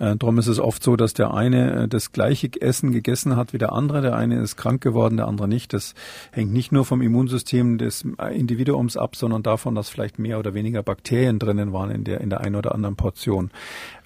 [0.00, 3.52] Äh, darum ist es oft so, dass der eine äh, das gleiche Essen gegessen hat
[3.52, 4.02] wie der andere.
[4.02, 5.72] Der eine ist krank geworden, der andere nicht.
[5.72, 5.94] Das
[6.32, 10.82] hängt nicht nur vom Immunsystem des Individuums ab, sondern davon, dass vielleicht mehr oder weniger
[10.82, 13.50] Bakterien drinnen waren in der, in der einen oder anderen Portion.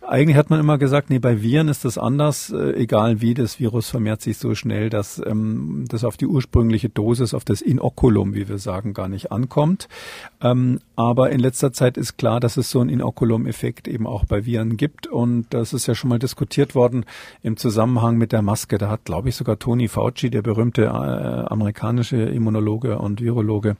[0.06, 3.60] Eigentlich hat man immer gesagt, nee, bei Viren ist das anders, äh, egal wie, das
[3.60, 8.34] Virus vermehrt sich so schnell, dass ähm, das auf die ursprüngliche Dosis, auf das Inokulum,
[8.34, 9.88] wie wir sagen, gar nicht ankommt.
[10.40, 14.44] Ähm, aber in letzter Zeit ist klar, dass es so einen Inokulum-Effekt eben auch bei
[14.44, 17.04] Viren gibt und das ist ja schon mal diskutiert worden
[17.42, 18.78] im Zusammenhang mit der Maske.
[18.78, 23.76] Da hat, glaube ich, sogar Tony Fauci, der berühmte äh, amerikanische Immunologe und Virologe,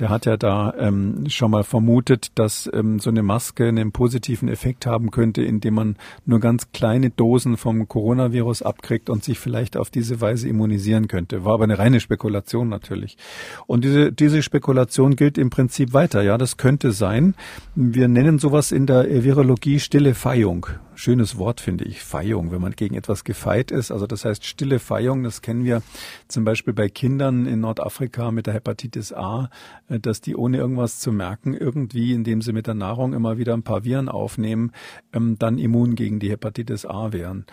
[0.00, 4.48] der hat ja da ähm, schon mal vermutet, dass ähm, so eine Maske einen positiven
[4.48, 9.38] Effekt haben könnte, in indem man nur ganz kleine Dosen vom Coronavirus abkriegt und sich
[9.38, 11.44] vielleicht auf diese Weise immunisieren könnte.
[11.44, 13.18] War aber eine reine Spekulation natürlich.
[13.66, 16.22] Und diese, diese Spekulation gilt im Prinzip weiter.
[16.22, 17.34] Ja, das könnte sein.
[17.74, 20.66] Wir nennen sowas in der Virologie stille Feihung
[21.00, 23.90] schönes Wort, finde ich, Feihung, wenn man gegen etwas gefeit ist.
[23.90, 25.82] Also das heißt stille Feihung, das kennen wir
[26.28, 29.48] zum Beispiel bei Kindern in Nordafrika mit der Hepatitis A,
[29.88, 33.54] äh, dass die ohne irgendwas zu merken irgendwie, indem sie mit der Nahrung immer wieder
[33.54, 34.72] ein paar Viren aufnehmen,
[35.12, 37.46] ähm, dann immun gegen die Hepatitis A werden.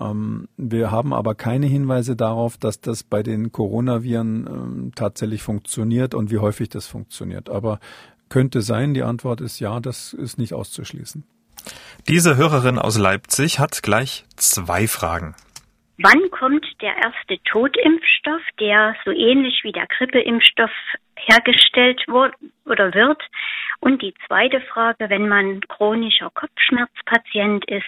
[0.00, 6.14] Ähm, wir haben aber keine Hinweise darauf, dass das bei den Coronaviren ähm, tatsächlich funktioniert
[6.14, 7.48] und wie häufig das funktioniert.
[7.50, 7.78] Aber
[8.28, 11.24] könnte sein, die Antwort ist ja, das ist nicht auszuschließen.
[12.08, 15.34] Diese Hörerin aus Leipzig hat gleich zwei Fragen.
[15.98, 20.70] Wann kommt der erste Totimpfstoff, der so ähnlich wie der Grippeimpfstoff
[21.14, 22.34] hergestellt wurde
[22.66, 23.22] oder wird?
[23.78, 27.84] Und die zweite Frage, wenn man chronischer Kopfschmerzpatient ist,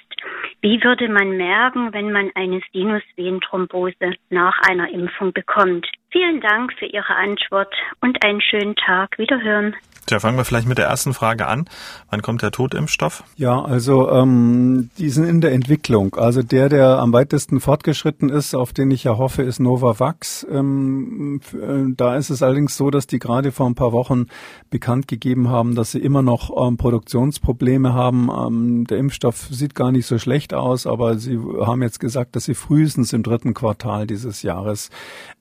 [0.61, 5.89] wie würde man merken, wenn man eine Sinusvenenthrombose nach einer Impfung bekommt?
[6.11, 9.19] Vielen Dank für Ihre Antwort und einen schönen Tag.
[9.19, 9.75] Wiederhören.
[10.07, 11.69] Tja, fangen wir vielleicht mit der ersten Frage an.
[12.11, 13.25] Wann kommt der Totimpfstoff?
[13.35, 16.15] Ja, also ähm, die sind in der Entwicklung.
[16.15, 20.47] Also der, der am weitesten fortgeschritten ist, auf den ich ja hoffe, ist Novavax.
[20.49, 24.27] Ähm, äh, da ist es allerdings so, dass die gerade vor ein paar Wochen
[24.71, 28.31] bekannt gegeben haben, dass sie immer noch ähm, Produktionsprobleme haben.
[28.31, 32.45] Ähm, der Impfstoff sieht gar nicht so schlecht aus, aber sie haben jetzt gesagt, dass
[32.45, 34.91] sie frühestens im dritten Quartal dieses Jahres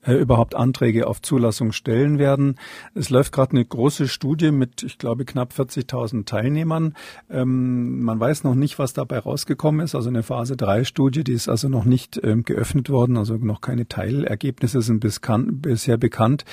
[0.04, 2.56] äh, überhaupt Anträge auf Zulassung stellen werden.
[2.94, 6.94] Es läuft gerade eine große Studie mit, ich glaube, knapp 40.000 Teilnehmern.
[7.30, 9.94] Ähm, man weiß noch nicht, was dabei rausgekommen ist.
[9.94, 13.16] Also eine Phase 3 Studie, die ist also noch nicht ähm, geöffnet worden.
[13.16, 16.44] Also noch keine Teilergebnisse sind bis bisher bekannt.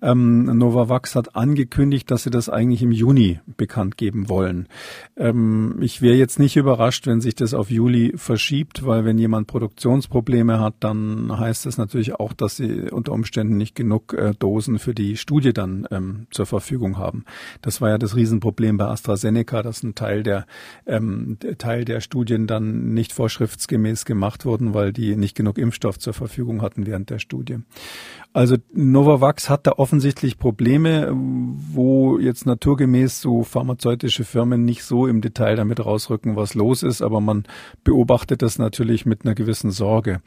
[0.00, 4.68] Ähm, Novavax hat angekündigt, dass sie das eigentlich im Juni bekannt geben wollen.
[5.16, 9.46] Ähm, ich wäre jetzt nicht überrascht, wenn sich das auf Juli verschiebt, weil wenn jemand
[9.46, 14.78] Produktionsprobleme hat, dann heißt das natürlich auch, dass sie unter Umständen nicht genug äh, Dosen
[14.78, 17.24] für die Studie dann ähm, zur Verfügung haben.
[17.60, 20.46] Das war ja das Riesenproblem bei AstraZeneca, dass ein Teil der
[20.86, 26.14] ähm, Teil der Studien dann nicht vorschriftsgemäß gemacht wurden, weil die nicht genug Impfstoff zur
[26.14, 27.58] Verfügung hatten während der Studie.
[28.34, 35.20] Also Novavax hat da offensichtlich Probleme, wo jetzt naturgemäß so pharmazeutische Firmen nicht so im
[35.20, 37.44] Detail damit rausrücken, was los ist, aber man
[37.84, 40.22] beobachtet das natürlich mit einer gewissen Sorge.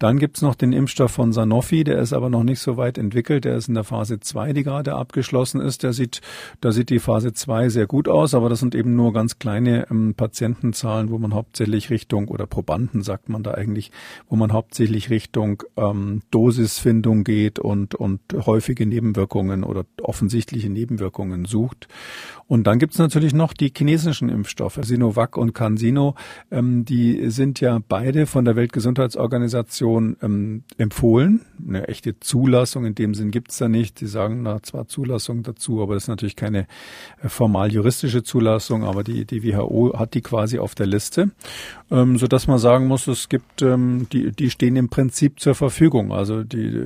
[0.00, 3.44] Dann gibt's noch den Impfstoff von Sanofi, der ist aber noch nicht so weit entwickelt,
[3.44, 5.84] der ist in der Phase 2, die gerade abgeschlossen ist.
[5.84, 6.22] Der sieht,
[6.60, 9.86] da sieht die Phase 2 sehr gut aus, aber das sind eben nur ganz kleine
[9.92, 13.92] ähm, Patientenzahlen, wo man hauptsächlich Richtung, oder Probanden sagt man da eigentlich,
[14.28, 21.44] wo man hauptsächlich Richtung ähm, Dosisfindung geht geht und, und häufige Nebenwirkungen oder offensichtliche Nebenwirkungen
[21.44, 21.88] sucht.
[22.46, 26.14] Und dann gibt es natürlich noch die chinesischen Impfstoffe, Sinovac und CanSino.
[26.50, 31.40] Ähm, die sind ja beide von der Weltgesundheitsorganisation ähm, empfohlen.
[31.66, 33.98] Eine echte Zulassung in dem Sinn gibt es da nicht.
[33.98, 36.66] Sie sagen da zwar Zulassung dazu, aber das ist natürlich keine
[37.22, 41.30] äh, formal juristische Zulassung, aber die, die WHO hat die quasi auf der Liste,
[41.90, 46.12] ähm, sodass man sagen muss, es gibt, ähm, die, die stehen im Prinzip zur Verfügung.
[46.12, 46.84] Also die,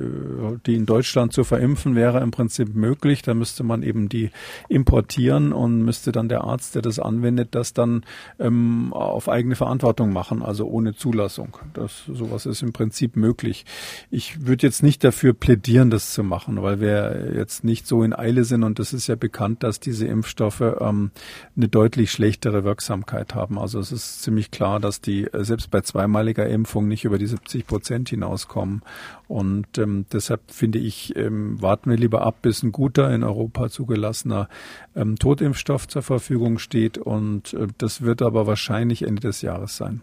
[0.65, 3.21] die in Deutschland zu verimpfen wäre im Prinzip möglich.
[3.21, 4.31] Da müsste man eben die
[4.67, 8.03] importieren und müsste dann der Arzt, der das anwendet, das dann
[8.39, 11.57] ähm, auf eigene Verantwortung machen, also ohne Zulassung.
[11.73, 13.65] Das sowas ist im Prinzip möglich.
[14.09, 18.13] Ich würde jetzt nicht dafür plädieren, das zu machen, weil wir jetzt nicht so in
[18.13, 21.11] Eile sind und es ist ja bekannt, dass diese Impfstoffe ähm,
[21.55, 23.57] eine deutlich schlechtere Wirksamkeit haben.
[23.59, 27.27] Also es ist ziemlich klar, dass die äh, selbst bei zweimaliger Impfung nicht über die
[27.27, 28.81] 70 Prozent hinauskommen.
[29.27, 33.69] Und ähm, deshalb finde ich, ähm, warten wir lieber ab, bis ein guter in Europa
[33.69, 34.49] zugelassener
[34.95, 36.97] ähm, Totimpfstoff zur Verfügung steht.
[36.97, 40.01] Und äh, das wird aber wahrscheinlich Ende des Jahres sein.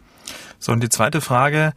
[0.58, 1.72] So, und die zweite Frage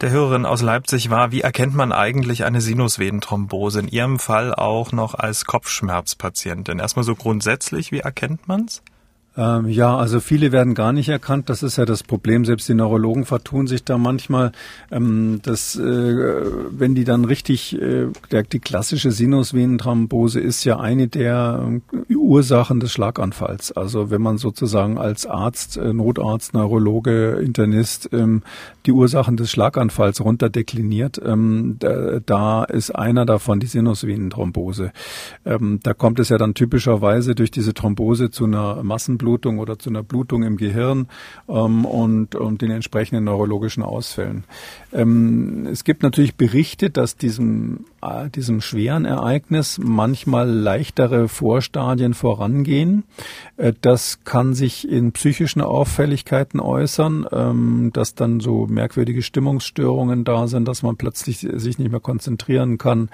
[0.00, 3.80] der Hörerin aus Leipzig war, wie erkennt man eigentlich eine Sinusvenenthrombose?
[3.80, 6.78] In Ihrem Fall auch noch als Kopfschmerzpatientin.
[6.78, 8.82] Erstmal so grundsätzlich, wie erkennt man's?
[9.36, 11.50] Ähm, ja, also viele werden gar nicht erkannt.
[11.50, 12.44] Das ist ja das Problem.
[12.44, 14.52] Selbst die Neurologen vertun sich da manchmal.
[14.92, 21.08] Ähm, dass, äh, wenn die dann richtig, äh, der, die klassische Sinusvenenthrombose ist ja eine
[21.08, 23.72] der äh, Ursachen des Schlaganfalls.
[23.72, 28.42] Also wenn man sozusagen als Arzt, äh, Notarzt, Neurologe, Internist ähm,
[28.86, 34.92] die Ursachen des Schlaganfalls runterdekliniert, ähm, da, da, ist einer davon die Sinusvenenthrombose.
[35.44, 39.78] Ähm, da kommt es ja dann typischerweise durch diese Thrombose zu einer Massenblutung Blutung oder
[39.78, 41.08] zu einer Blutung im Gehirn
[41.48, 44.44] ähm, und, und den entsprechenden neurologischen Ausfällen.
[44.92, 53.04] Ähm, es gibt natürlich Berichte, dass diesem, äh, diesem schweren Ereignis manchmal leichtere Vorstadien vorangehen.
[53.56, 60.48] Äh, das kann sich in psychischen Auffälligkeiten äußern, ähm, dass dann so merkwürdige Stimmungsstörungen da
[60.48, 63.08] sind, dass man plötzlich sich nicht mehr konzentrieren kann,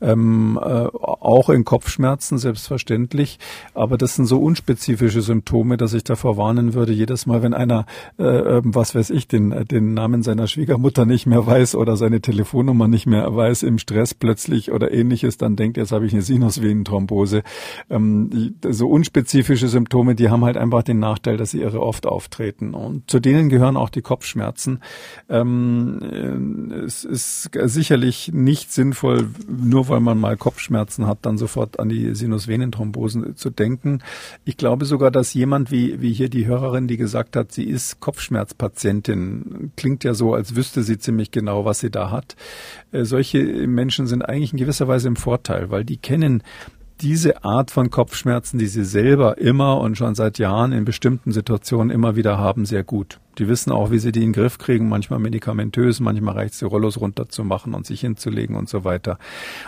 [0.00, 3.40] ähm, äh, auch in Kopfschmerzen selbstverständlich.
[3.74, 7.54] Aber das sind so unspezifische Symptome, Symptome, dass ich davor warnen würde, jedes Mal, wenn
[7.54, 7.86] einer,
[8.18, 12.20] äh, ähm, was weiß ich, den, den Namen seiner Schwiegermutter nicht mehr weiß oder seine
[12.20, 16.20] Telefonnummer nicht mehr weiß im Stress plötzlich oder ähnliches, dann denkt, jetzt habe ich eine
[16.20, 17.42] Sinusvenenthrombose.
[17.88, 22.74] Ähm, so unspezifische Symptome, die haben halt einfach den Nachteil, dass sie irre oft auftreten.
[22.74, 24.80] Und zu denen gehören auch die Kopfschmerzen.
[25.30, 31.88] Ähm, es ist sicherlich nicht sinnvoll, nur weil man mal Kopfschmerzen hat, dann sofort an
[31.88, 34.02] die Sinusvenenthrombosen zu denken.
[34.44, 38.00] Ich glaube sogar, dass jemand wie, wie hier die Hörerin, die gesagt hat, sie ist
[38.00, 42.36] Kopfschmerzpatientin, klingt ja so, als wüsste sie ziemlich genau, was sie da hat.
[42.92, 46.42] Äh, solche Menschen sind eigentlich in gewisser Weise im Vorteil, weil die kennen
[47.00, 51.90] diese Art von Kopfschmerzen, die sie selber immer und schon seit Jahren in bestimmten Situationen
[51.90, 53.18] immer wieder haben, sehr gut.
[53.38, 56.64] Die wissen auch, wie sie die in den Griff kriegen, manchmal medikamentös, manchmal reicht die
[56.64, 59.18] Rollos runterzumachen und sich hinzulegen und so weiter.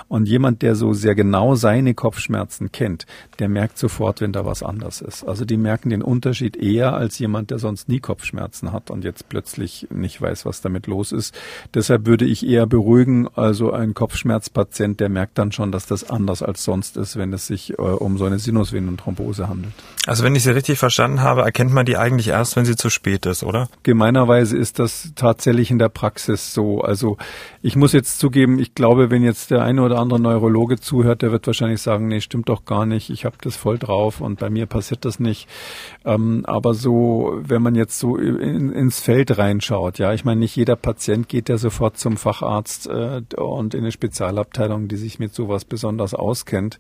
[0.09, 3.07] Und jemand, der so sehr genau seine Kopfschmerzen kennt,
[3.39, 5.25] der merkt sofort, wenn da was anders ist.
[5.25, 9.29] Also die merken den Unterschied eher als jemand, der sonst nie Kopfschmerzen hat und jetzt
[9.29, 11.35] plötzlich nicht weiß, was damit los ist.
[11.75, 16.43] Deshalb würde ich eher beruhigen, also ein Kopfschmerzpatient, der merkt dann schon, dass das anders
[16.43, 19.75] als sonst ist, wenn es sich äh, um so eine Sinusvenenthrombose handelt.
[20.07, 22.91] Also wenn ich Sie richtig verstanden habe, erkennt man die eigentlich erst, wenn sie zu
[22.91, 23.58] spät ist, oder?
[23.59, 23.69] Oder?
[23.83, 26.81] Gemeinerweise ist das tatsächlich in der Praxis so.
[26.81, 27.17] Also
[27.63, 31.33] ich muss jetzt zugeben, ich glaube, wenn jetzt der eine oder andere Neurologe zuhört, der
[31.33, 34.51] wird wahrscheinlich sagen, nee, stimmt doch gar nicht, ich habe das voll drauf und bei
[34.51, 35.49] mir passiert das nicht.
[36.05, 40.57] Ähm, aber so, wenn man jetzt so in, ins Feld reinschaut, ja, ich meine, nicht
[40.57, 45.35] jeder Patient geht ja sofort zum Facharzt äh, und in eine Spezialabteilung, die sich mit
[45.35, 46.79] sowas besonders auskennt.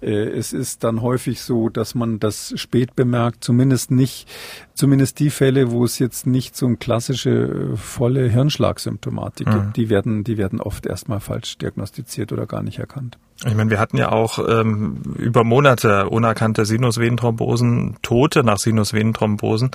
[0.00, 4.28] Äh, es ist dann häufig so, dass man das spät bemerkt, zumindest nicht,
[4.74, 9.52] zumindest die Fälle, wo es jetzt jetzt nicht so eine klassische volle Hirnschlagsymptomatik mhm.
[9.52, 9.76] gibt.
[9.76, 13.18] Die werden, die werden oft erstmal falsch diagnostiziert oder gar nicht erkannt.
[13.44, 19.72] Ich meine, wir hatten ja auch ähm, über Monate unerkannte Sinusvenenthrombosen, Tote nach Sinusvenenthrombosen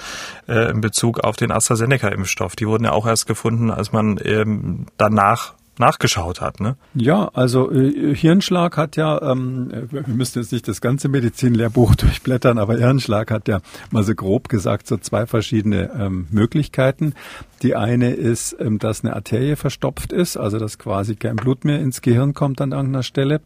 [0.47, 2.56] äh, in Bezug auf den AstraZeneca-Impfstoff.
[2.56, 6.75] Die wurden ja auch erst gefunden, als man ähm, danach nachgeschaut hat, ne?
[6.93, 12.57] Ja, also äh, Hirnschlag hat ja, ähm, wir müssen jetzt nicht das ganze Medizinlehrbuch durchblättern,
[12.57, 13.59] aber Hirnschlag hat ja
[13.91, 17.13] mal so grob gesagt so zwei verschiedene ähm, Möglichkeiten.
[17.61, 21.79] Die eine ist, ähm, dass eine Arterie verstopft ist, also dass quasi kein Blut mehr
[21.79, 23.41] ins Gehirn kommt an irgendeiner Stelle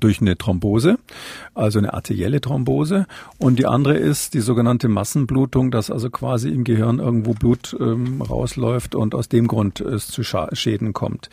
[0.00, 0.98] durch eine Thrombose,
[1.54, 3.06] also eine arterielle Thrombose.
[3.38, 8.22] Und die andere ist die sogenannte Massenblutung, dass also quasi im Gehirn irgendwo Blut ähm,
[8.22, 11.28] rausläuft und aus dem Grund es zu Schäden kommt.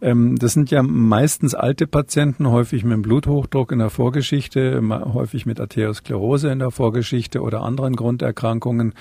[0.00, 4.80] Ähm, das sind ja meistens alte Patienten, häufig mit Bluthochdruck in der Vorgeschichte,
[5.12, 8.94] häufig mit Arteriosklerose in der Vorgeschichte oder anderen Grunderkrankungen.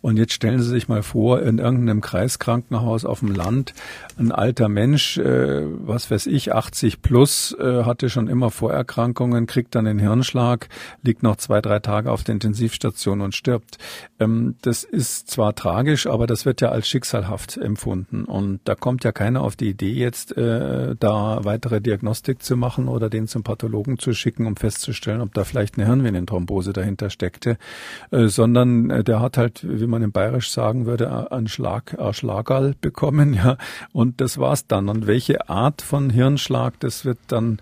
[0.00, 3.74] Und jetzt stellen Sie sich mal vor, in irgendeinem Kreiskrankenhaus auf dem Land,
[4.18, 9.74] ein alter Mensch, äh, was weiß ich, 80 plus, äh, hatte schon immer Vorerkrankungen, kriegt
[9.74, 10.68] dann den Hirnschlag,
[11.02, 13.78] liegt noch zwei, drei Tage auf der Intensivstation und stirbt.
[14.18, 18.24] Ähm, das ist zwar tragisch, aber das wird ja als schicksalhaft empfunden.
[18.24, 22.88] Und da kommt ja keiner auf die Idee jetzt, äh, da weitere Diagnostik zu machen
[22.88, 27.56] oder den zum Pathologen zu schicken, um festzustellen, ob da vielleicht eine Hirnvenenthrombose dahinter steckte,
[28.10, 32.12] äh, sondern äh, der hat halt, wie man in Bayerisch sagen würde, einen Schlag, einen
[32.12, 33.56] Schlagerl bekommen, ja,
[33.92, 34.88] und das war's dann.
[34.88, 37.58] Und welche Art von Hirnschlag, das wird dann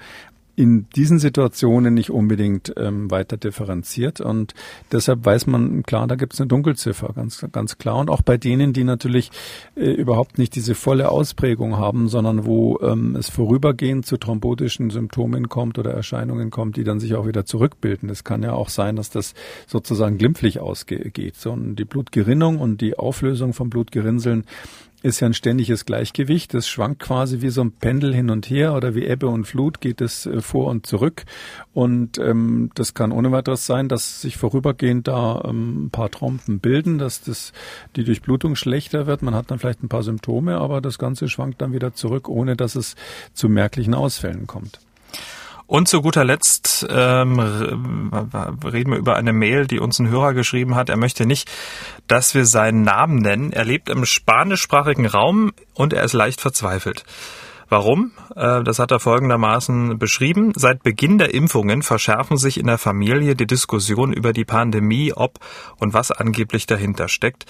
[0.54, 4.54] in diesen Situationen nicht unbedingt ähm, weiter differenziert und
[4.90, 8.36] deshalb weiß man klar, da gibt es eine Dunkelziffer, ganz ganz klar und auch bei
[8.36, 9.30] denen, die natürlich
[9.76, 15.48] äh, überhaupt nicht diese volle Ausprägung haben, sondern wo ähm, es vorübergehend zu thrombotischen Symptomen
[15.48, 18.10] kommt oder Erscheinungen kommt, die dann sich auch wieder zurückbilden.
[18.10, 19.34] Es kann ja auch sein, dass das
[19.66, 21.36] sozusagen glimpflich ausgeht.
[21.36, 24.44] So, und die Blutgerinnung und die Auflösung von Blutgerinnseln
[25.02, 26.54] ist ja ein ständiges Gleichgewicht.
[26.54, 29.80] Das schwankt quasi wie so ein Pendel hin und her oder wie Ebbe und Flut
[29.80, 31.24] geht es äh, vor und zurück.
[31.74, 36.60] Und ähm, das kann ohne weiteres sein, dass sich vorübergehend da ähm, ein paar Trompen
[36.60, 37.52] bilden, dass das
[37.96, 39.22] die Durchblutung schlechter wird.
[39.22, 42.56] Man hat dann vielleicht ein paar Symptome, aber das Ganze schwankt dann wieder zurück, ohne
[42.56, 42.94] dass es
[43.32, 44.80] zu merklichen Ausfällen kommt.
[45.66, 47.38] Und zu guter Letzt ähm,
[48.64, 50.88] reden wir über eine Mail, die uns ein Hörer geschrieben hat.
[50.88, 51.50] Er möchte nicht,
[52.08, 53.52] dass wir seinen Namen nennen.
[53.52, 57.04] Er lebt im spanischsprachigen Raum und er ist leicht verzweifelt.
[57.72, 58.10] Warum?
[58.36, 60.52] Äh, das hat er folgendermaßen beschrieben.
[60.54, 65.38] Seit Beginn der Impfungen verschärfen sich in der Familie die Diskussionen über die Pandemie, ob
[65.78, 67.46] und was angeblich dahinter steckt.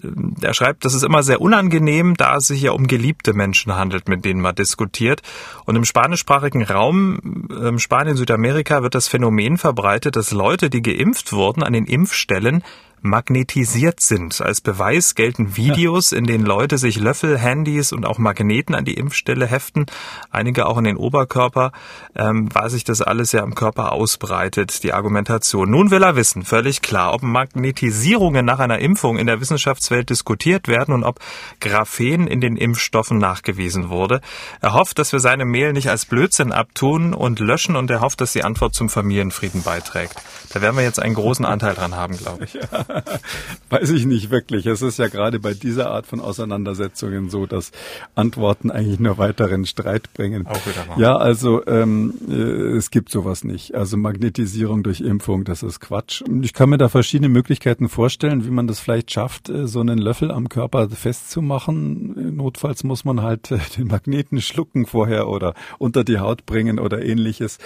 [0.00, 0.06] Äh,
[0.42, 4.06] er schreibt, das ist immer sehr unangenehm, da es sich ja um geliebte Menschen handelt,
[4.06, 5.22] mit denen man diskutiert.
[5.64, 11.32] Und im spanischsprachigen Raum, ähm, Spanien, Südamerika, wird das Phänomen verbreitet, dass Leute, die geimpft
[11.32, 12.62] wurden, an den Impfstellen
[13.04, 14.40] magnetisiert sind.
[14.40, 18.94] Als Beweis gelten Videos, in denen Leute sich Löffel, Handys und auch Magneten an die
[18.94, 19.86] Impfstelle heften,
[20.30, 21.72] einige auch in den Oberkörper,
[22.16, 25.70] ähm, weil sich das alles ja im Körper ausbreitet, die Argumentation.
[25.70, 30.66] Nun will er wissen, völlig klar, ob Magnetisierungen nach einer Impfung in der Wissenschaftswelt diskutiert
[30.66, 31.20] werden und ob
[31.60, 34.22] Graphen in den Impfstoffen nachgewiesen wurde.
[34.62, 38.22] Er hofft, dass wir seine Mail nicht als Blödsinn abtun und löschen und er hofft,
[38.22, 40.16] dass die Antwort zum Familienfrieden beiträgt.
[40.54, 42.54] Da werden wir jetzt einen großen Anteil dran haben, glaube ich.
[42.54, 42.93] Ja.
[43.70, 44.66] Weiß ich nicht wirklich.
[44.66, 47.72] Es ist ja gerade bei dieser Art von Auseinandersetzungen so, dass
[48.14, 50.46] Antworten eigentlich nur weiteren Streit bringen.
[50.46, 51.00] Auch wieder mal.
[51.00, 53.74] Ja, also ähm, äh, es gibt sowas nicht.
[53.74, 56.22] Also Magnetisierung durch Impfung, das ist Quatsch.
[56.42, 59.98] Ich kann mir da verschiedene Möglichkeiten vorstellen, wie man das vielleicht schafft, äh, so einen
[59.98, 62.36] Löffel am Körper festzumachen.
[62.36, 67.04] Notfalls muss man halt äh, den Magneten schlucken vorher oder unter die Haut bringen oder
[67.04, 67.58] ähnliches.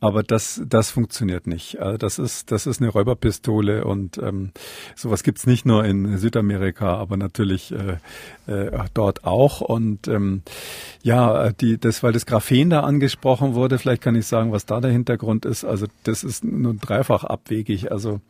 [0.00, 1.80] Aber das, das funktioniert nicht.
[1.80, 4.52] Also das ist, das ist eine Räuberpistole und ähm,
[4.94, 7.98] Sowas gibt's nicht nur in Südamerika, aber natürlich äh,
[8.52, 9.60] äh, dort auch.
[9.60, 10.42] Und ähm,
[11.02, 14.80] ja, die, das, weil das Graphen da angesprochen wurde, vielleicht kann ich sagen, was da
[14.80, 15.64] der Hintergrund ist.
[15.64, 17.92] Also das ist nur dreifach abwegig.
[17.92, 18.20] Also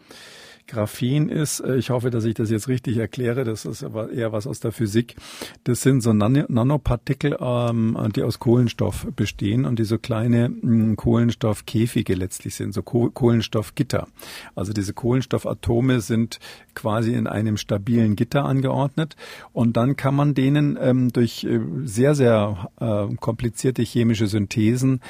[0.67, 4.33] Graphen ist, äh, ich hoffe, dass ich das jetzt richtig erkläre, das ist aber eher
[4.33, 5.17] was aus der Physik.
[5.65, 10.97] Das sind so Nan Nanopartikel, ähm, die aus Kohlenstoff bestehen und die so kleine hm,
[10.97, 14.09] Kohlenstoffkäfige letztlich sind, so Koh Kohlenstoffgitter.
[14.55, 16.39] Also diese Kohlenstoffatome sind
[16.75, 19.17] quasi in einem stabilen Gitter angeordnet
[19.53, 25.01] und dann kann man denen ähm, durch äh, sehr, sehr äh, komplizierte chemische Synthesen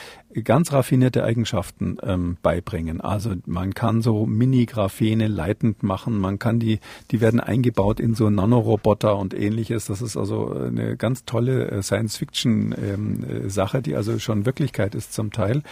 [0.43, 3.01] ganz raffinierte Eigenschaften ähm, beibringen.
[3.01, 6.18] Also man kann so Mini-Graphene gleitend machen.
[6.18, 6.80] Man kann die,
[7.11, 9.87] die werden eingebaut in so Nanoroboter und ähnliches.
[9.87, 15.30] Das ist also eine ganz tolle äh, Science-Fiction-Sache, ähm, die also schon Wirklichkeit ist zum
[15.30, 15.62] Teil.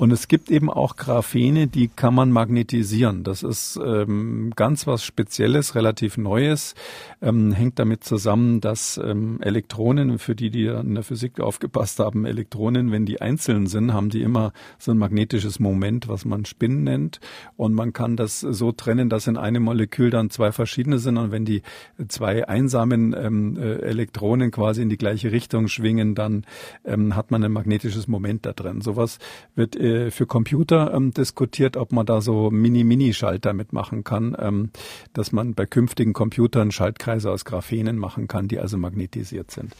[0.00, 3.22] Und es gibt eben auch Graphene, die kann man magnetisieren.
[3.22, 6.74] Das ist ähm, ganz was Spezielles, relativ Neues,
[7.20, 12.24] ähm, hängt damit zusammen, dass ähm, Elektronen, für die, die in der Physik aufgepasst haben,
[12.24, 16.82] Elektronen, wenn die einzeln sind, haben die immer so ein magnetisches Moment, was man Spin
[16.82, 17.20] nennt.
[17.58, 21.18] Und man kann das so trennen, dass in einem Molekül dann zwei verschiedene sind.
[21.18, 21.60] Und wenn die
[22.08, 26.46] zwei einsamen ähm, äh, Elektronen quasi in die gleiche Richtung schwingen, dann
[26.86, 28.80] ähm, hat man ein magnetisches Moment da drin.
[28.80, 29.18] Sowas
[29.54, 29.76] wird
[30.10, 34.70] für Computer ähm, diskutiert, ob man da so Mini-Mini-Schalter mitmachen kann, ähm,
[35.12, 39.74] dass man bei künftigen Computern Schaltkreise aus Graphenen machen kann, die also magnetisiert sind.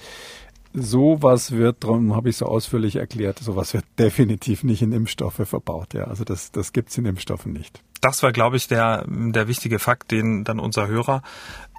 [0.72, 5.94] Sowas wird, darum habe ich so ausführlich erklärt, sowas wird definitiv nicht in Impfstoffe verbaut.
[5.94, 9.78] Ja, also das, das gibt's in Impfstoffen nicht das war, glaube ich, der, der wichtige
[9.78, 11.22] Fakt, den dann unser Hörer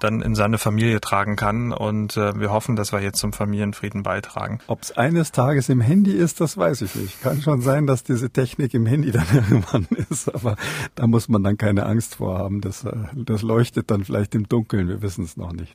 [0.02, 1.72] dann in seine Familie tragen kann.
[1.72, 4.58] Und äh, wir hoffen, dass wir jetzt zum Familienfrieden beitragen.
[4.66, 7.22] Ob es eines Tages im Handy ist, das weiß ich nicht.
[7.22, 10.56] Kann schon sein, dass diese Technik im Handy dann irgendwann ist, aber
[10.94, 12.60] da muss man dann keine Angst vor haben.
[12.60, 15.74] Das, äh, das leuchtet dann vielleicht im Dunkeln, wir wissen es noch nicht.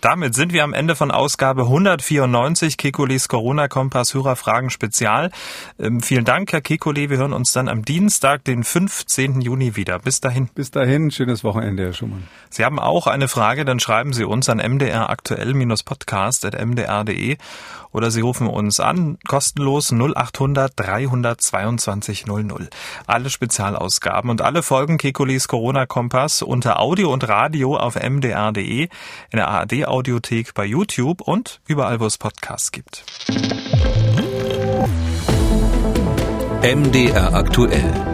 [0.00, 5.30] Damit sind wir am Ende von Ausgabe 194 Kekulis Corona-Kompass Hörerfragen Spezial.
[5.78, 7.10] Ähm, vielen Dank, Herr Kekuli.
[7.10, 9.40] Wir hören uns dann am Dienstag, den 15.
[9.40, 9.98] Juni wieder.
[9.98, 10.48] Bis dahin.
[10.54, 12.26] Bis dahin, schönes Wochenende, Herr Schumann.
[12.48, 17.36] Sie haben auch eine Frage, dann schreiben Sie uns an mdraktuell-podcast.mdr.de
[17.92, 22.70] oder Sie rufen uns an, kostenlos 0800 322 00.
[23.06, 28.88] Alle Spezialausgaben und alle Folgen Kekulis Corona-Kompass unter Audio und Radio auf mdr.de, in
[29.32, 33.04] der ARD-Audiothek bei YouTube und überall, wo es Podcasts gibt.
[36.62, 38.13] MDR aktuell.